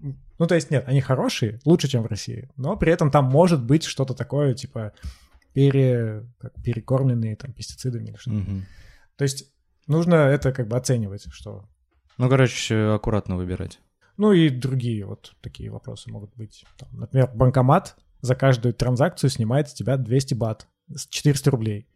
[0.00, 3.64] Ну, то есть, нет, они хорошие, лучше, чем в России, но при этом там может
[3.64, 4.92] быть что-то такое, типа,
[5.52, 8.38] пере, как, перекормленные там пестицидами или что-то.
[8.38, 8.62] Угу.
[9.16, 9.52] То есть
[9.88, 11.68] нужно это как бы оценивать, что...
[12.16, 13.80] Ну, короче, аккуратно выбирать.
[14.16, 16.64] Ну и другие вот такие вопросы могут быть.
[16.76, 20.68] Там, например, банкомат за каждую транзакцию снимает с тебя 200 бат,
[21.08, 21.88] 400 рублей.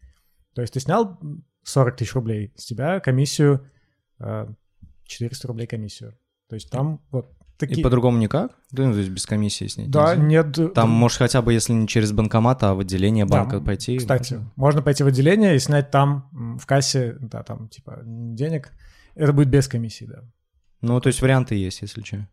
[0.54, 1.20] То есть ты снял
[1.64, 3.68] 40 тысяч рублей, с тебя комиссию
[4.18, 6.16] 400 э, рублей комиссию.
[6.52, 7.80] То есть там вот такие...
[7.80, 8.52] И по-другому никак?
[8.72, 10.26] Да, ну, то есть без комиссии снять Да, нельзя?
[10.26, 10.74] нет.
[10.74, 13.96] Там, может, хотя бы, если не через банкомат, а в отделение банка да, пойти?
[13.96, 14.52] Кстати, можно?
[14.56, 16.28] можно пойти в отделение и снять там
[16.60, 18.70] в кассе, да, там, типа, денег.
[19.14, 20.24] Это будет без комиссии, да.
[20.82, 22.28] Ну, то есть варианты есть, если что.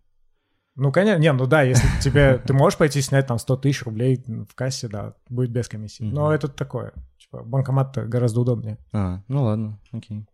[0.76, 4.22] Ну, конечно, не, ну да, если тебе, ты можешь пойти снять там 100 тысяч рублей
[4.28, 6.03] в кассе, да, будет без комиссии.
[6.03, 8.80] Но это такое, типа, банкомат-то гораздо удобнее.
[8.91, 10.26] А, ну ладно, окей.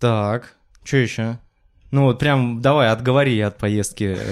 [0.00, 1.38] Так, что еще?
[1.90, 4.16] Ну вот прям давай, отговори от поездки.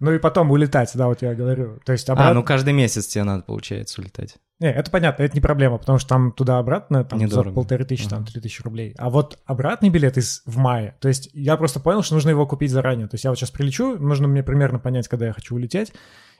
[0.00, 1.78] Ну и потом улетать, да, вот я говорю.
[1.84, 2.30] То есть обратно...
[2.30, 4.36] А, ну каждый месяц тебе надо, получается, улетать.
[4.58, 8.24] Не, это понятно, это не проблема, потому что там туда-обратно, там за полторы тысячи, там
[8.24, 8.94] три тысячи рублей.
[8.98, 12.46] А вот обратный билет из в мае, то есть я просто понял, что нужно его
[12.46, 13.08] купить заранее.
[13.08, 15.92] То есть я вот сейчас прилечу, нужно мне примерно понять, когда я хочу улететь,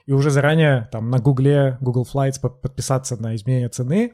[0.07, 4.13] и уже заранее там на Гугле, Google Flights подписаться на изменение цены,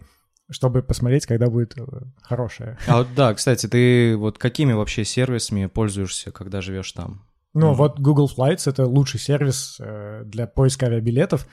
[0.49, 1.83] чтобы посмотреть, когда будет э,
[2.21, 2.77] хорошее.
[2.87, 7.25] А вот да, кстати, ты вот какими вообще сервисами пользуешься, когда живешь там?
[7.53, 7.75] Ну, mm.
[7.75, 11.47] вот Google Flights— это лучший сервис э, для поиска авиабилетов.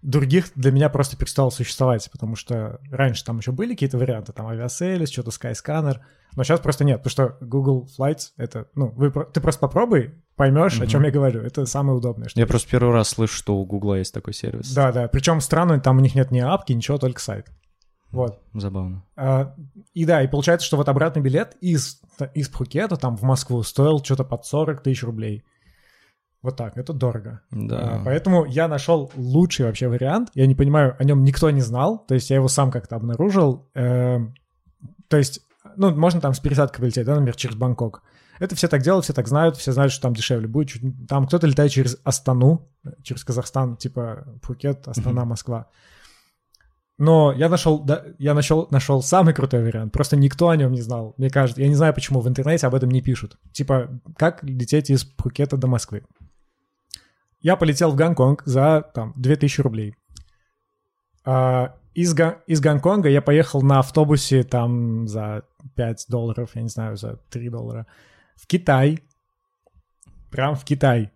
[0.00, 4.46] Других для меня просто перестало существовать, потому что раньше там еще были какие-то варианты, там
[4.46, 5.98] Aviasales, что-то Skyscanner,
[6.36, 10.78] но сейчас просто нет, потому что Google Flights— это, ну, вы, ты просто попробуй, поймешь,
[10.78, 10.84] mm-hmm.
[10.84, 11.42] о чем я говорю.
[11.42, 12.28] Это самое удобное.
[12.28, 12.50] Что я есть.
[12.50, 14.72] просто первый раз слышу, что у Google есть такой сервис.
[14.72, 15.08] Да, да.
[15.08, 17.48] Причем странно, там у них нет ни апки, ничего, только сайт.
[18.10, 18.40] Вот.
[18.54, 19.04] Забавно.
[19.16, 19.54] А,
[19.92, 22.00] и да, и получается, что вот обратный билет из,
[22.34, 25.44] из Пхукета там в Москву стоил что-то под 40 тысяч рублей.
[26.40, 27.42] Вот так, это дорого.
[27.50, 27.96] Да.
[27.96, 30.30] А, поэтому я нашел лучший вообще вариант.
[30.34, 32.04] Я не понимаю, о нем никто не знал.
[32.06, 33.68] То есть я его сам как-то обнаружил.
[33.74, 34.18] Э,
[35.08, 35.40] то есть,
[35.76, 38.02] ну, можно там с пересадкой полететь, да, например, через Бангкок.
[38.38, 40.80] Это все так делают, все так знают, все знают, что там дешевле будет.
[41.08, 42.68] Там кто-то летает через Астану,
[43.02, 45.66] через Казахстан, типа Пхукет, Астана, Москва.
[46.98, 49.92] Но я нашел, да, я нашел, нашел самый крутой вариант.
[49.92, 51.14] Просто никто о нем не знал.
[51.16, 53.38] Мне кажется, я не знаю, почему в интернете об этом не пишут.
[53.52, 56.02] Типа, как лететь из Пхукета до Москвы.
[57.40, 59.94] Я полетел в Гонконг за там 2000 рублей.
[61.24, 62.16] А, из,
[62.48, 65.44] из Гонконга я поехал на автобусе там за
[65.76, 67.86] 5 долларов, я не знаю, за 3 доллара.
[68.34, 69.04] В Китай.
[70.32, 71.12] Прям в Китай.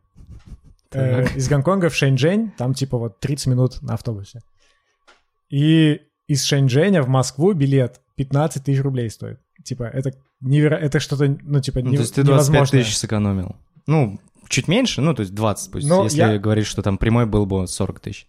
[0.93, 4.43] Э, из Гонконга в Шэньчжэнь, там типа вот 30 минут на автобусе.
[5.53, 9.39] И из Шэньчжэня в Москву билет 15 тысяч рублей стоит.
[9.63, 10.77] Типа, это неверо...
[10.77, 11.97] это что-то, ну, типа, ну, не...
[11.97, 13.57] То есть ты 25 тысяч сэкономил?
[13.87, 16.39] Ну, чуть меньше, ну, то есть 20 пусть, но если я...
[16.39, 18.27] говорить, что там прямой был бы 40 тысяч.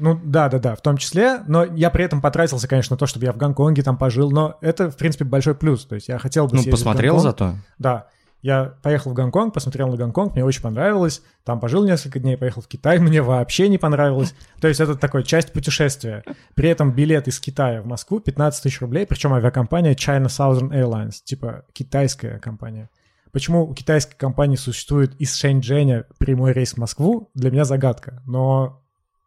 [0.00, 3.32] Ну, да-да-да, в том числе, но я при этом потратился, конечно, на то, чтобы я
[3.32, 6.56] в Гонконге там пожил, но это, в принципе, большой плюс, то есть я хотел бы
[6.56, 7.54] Ну, посмотрел зато?
[7.78, 8.08] Да,
[8.44, 11.22] я поехал в Гонконг, посмотрел на Гонконг, мне очень понравилось.
[11.44, 14.34] Там пожил несколько дней, поехал в Китай, мне вообще не понравилось.
[14.60, 16.22] То есть это такой часть путешествия.
[16.54, 21.22] При этом билет из Китая в Москву 15 тысяч рублей, причем авиакомпания China Southern Airlines,
[21.24, 22.90] типа китайская компания.
[23.32, 28.22] Почему у китайской компании существует из Шэньчжэня прямой рейс в Москву, для меня загадка.
[28.26, 28.84] Но...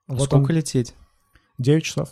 [0.08, 0.58] Вот Сколько он...
[0.58, 0.94] лететь?
[1.58, 2.10] 9 часов.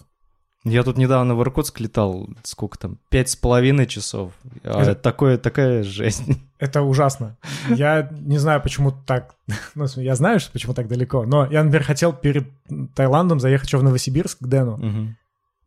[0.66, 4.34] Я тут недавно в Иркутск летал, сколько там, пять с половиной часов.
[4.64, 4.96] А это...
[4.96, 6.42] такое, такая жизнь.
[6.58, 7.38] Это ужасно.
[7.70, 9.36] Я не знаю, почему так...
[9.76, 12.48] Ну, я знаю, что почему так далеко, но я, например, хотел перед
[12.96, 14.74] Таиландом заехать еще в Новосибирск к Дэну.
[14.74, 15.16] Угу.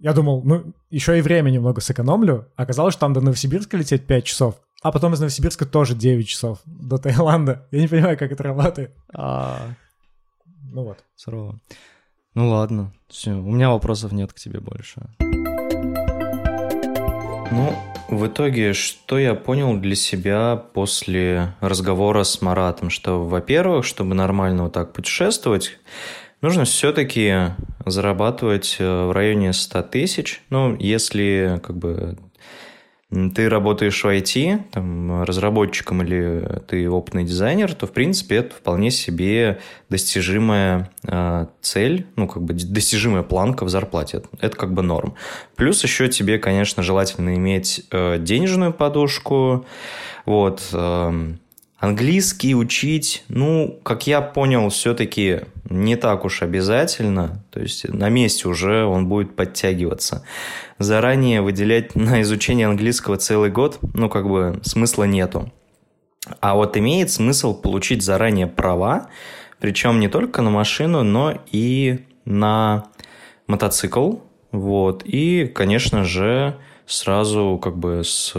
[0.01, 2.49] Я думал, ну, еще и время немного сэкономлю.
[2.57, 6.59] Оказалось, что там до Новосибирска лететь 5 часов, а потом из Новосибирска тоже 9 часов
[6.65, 7.67] до Таиланда.
[7.71, 8.93] Я не понимаю, как это работает.
[9.15, 9.69] А,
[10.73, 11.05] Ну вот.
[11.17, 11.61] сурово.
[12.39, 15.01] Ну ладно, все, у меня вопросов нет к тебе больше.
[17.51, 17.75] Ну,
[18.09, 24.63] в итоге, что я понял для себя после разговора с Маратом, что, во-первых, чтобы нормально
[24.63, 25.81] вот так путешествовать,
[26.41, 30.41] нужно все-таки зарабатывать э, в районе 100 тысяч.
[30.49, 32.19] Ну, если как бы
[33.11, 38.91] ты работаешь в IT, там, разработчиком или ты опытный дизайнер, то, в принципе, это вполне
[38.91, 44.19] себе достижимая э, цель, ну, как бы достижимая планка в зарплате.
[44.19, 45.15] Это, это как бы норм.
[45.57, 49.65] Плюс еще тебе, конечно, желательно иметь э, денежную подушку,
[50.27, 51.41] вот, эм,
[51.79, 57.45] Английский учить, ну, как я понял, все-таки не так уж обязательно.
[57.51, 60.25] То есть на месте уже он будет подтягиваться.
[60.79, 65.53] Заранее выделять на изучение английского целый год, ну, как бы смысла нету.
[66.41, 69.09] А вот имеет смысл получить заранее права,
[69.61, 72.87] причем не только на машину, но и на
[73.47, 74.17] мотоцикл.
[74.53, 75.03] Вот.
[75.05, 76.57] И, конечно же,
[76.87, 78.33] сразу как бы с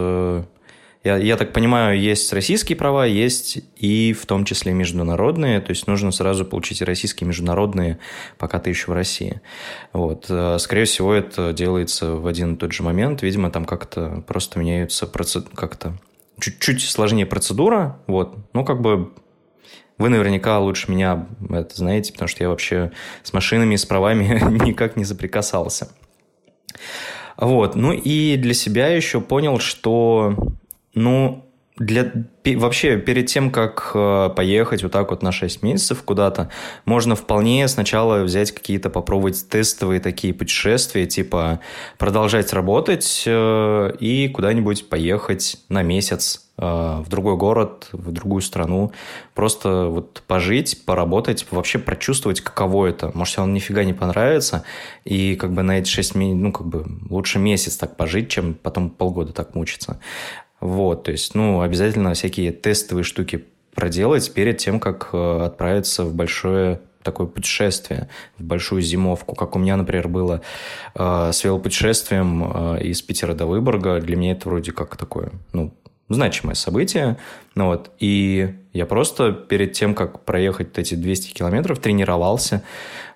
[1.03, 5.87] я, я так понимаю, есть российские права, есть и в том числе международные, то есть
[5.87, 7.99] нужно сразу получить и российские, и международные,
[8.37, 9.41] пока ты еще в России.
[9.93, 10.25] Вот.
[10.29, 14.59] Э, Скорее всего, это делается в один и тот же момент, видимо, там как-то просто
[14.59, 15.47] меняются процед...
[15.55, 15.93] как-то
[16.39, 19.13] чуть-чуть сложнее процедура, вот, ну, как бы
[19.97, 22.91] вы наверняка лучше меня это знаете, потому что я вообще
[23.23, 25.89] с машинами и с правами никак не заприкасался.
[27.37, 30.35] Вот, ну и для себя еще понял, что
[30.99, 32.11] ну, для,
[32.45, 36.49] вообще, перед тем, как э, поехать вот так вот на 6 месяцев куда-то,
[36.83, 41.61] можно вполне сначала взять какие-то, попробовать тестовые такие путешествия, типа
[41.97, 48.91] продолжать работать э, и куда-нибудь поехать на месяц э, в другой город, в другую страну,
[49.33, 53.09] просто вот пожить, поработать, вообще прочувствовать, каково это.
[53.13, 54.65] Может, он нифига не понравится,
[55.05, 58.53] и как бы на эти 6 месяцев, ну, как бы лучше месяц так пожить, чем
[58.53, 60.01] потом полгода так мучиться.
[60.59, 66.13] Вот, то есть, ну, обязательно всякие тестовые штуки проделать перед тем, как э, отправиться в
[66.13, 70.41] большое такое путешествие, в большую зимовку, как у меня, например, было
[70.95, 73.99] э, с велопутешествием э, из Питера до Выборга.
[74.01, 75.73] Для меня это вроде как такое, ну,
[76.09, 77.17] значимое событие.
[77.55, 82.63] Ну, вот, и я просто перед тем, как проехать эти 200 километров, тренировался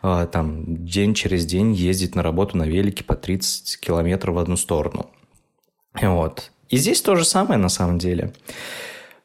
[0.01, 4.55] э, там день через день ездить на работу на велике по 30 километров в одну
[4.55, 5.09] сторону.
[6.01, 6.52] Вот.
[6.73, 8.33] И здесь то же самое на самом деле.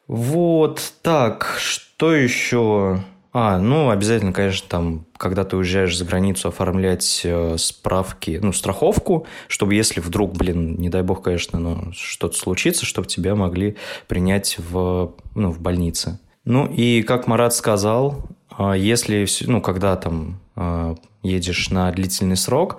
[0.06, 3.02] Вот, так, что еще?
[3.32, 9.26] А, ну, обязательно, конечно, там, когда ты уезжаешь за границу, оформлять э, справки, ну, страховку,
[9.46, 13.78] чтобы если вдруг, блин, не дай бог, конечно, но что-то случится, чтобы тебя могли
[14.08, 16.20] принять в, ну, в больнице.
[16.44, 18.28] Ну, и как Марат сказал,
[18.58, 22.76] э, если, ну, когда там э, едешь на длительный срок,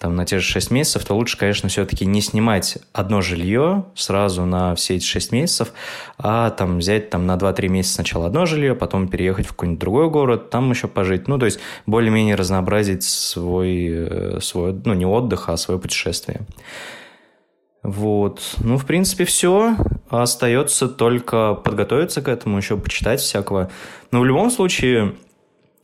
[0.00, 4.46] там, на те же 6 месяцев, то лучше, конечно, все-таки не снимать одно жилье сразу
[4.46, 5.74] на все эти 6 месяцев,
[6.16, 10.08] а там взять там на 2-3 месяца сначала одно жилье, потом переехать в какой-нибудь другой
[10.08, 11.28] город, там еще пожить.
[11.28, 16.46] Ну, то есть более-менее разнообразить свой, свой, ну, не отдых, а свое путешествие.
[17.82, 18.56] Вот.
[18.60, 19.76] Ну, в принципе, все.
[20.08, 23.70] Остается только подготовиться к этому, еще почитать всякого.
[24.12, 25.14] Но в любом случае,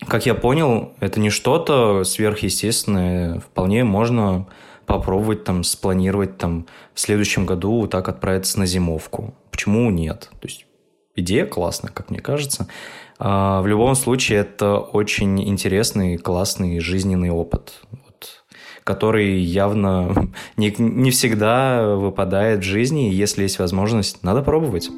[0.01, 3.41] как я понял, это не что-то сверхъестественное.
[3.41, 4.47] Вполне можно
[4.85, 9.35] попробовать там спланировать там в следующем году вот так отправиться на зимовку.
[9.51, 10.31] Почему нет?
[10.41, 10.67] То есть
[11.17, 12.69] идея классная, как мне кажется.
[13.19, 18.45] А в любом случае это очень интересный, классный жизненный опыт, вот,
[18.85, 23.11] который явно не, не всегда выпадает в жизни.
[23.11, 24.91] Если есть возможность, надо пробовать.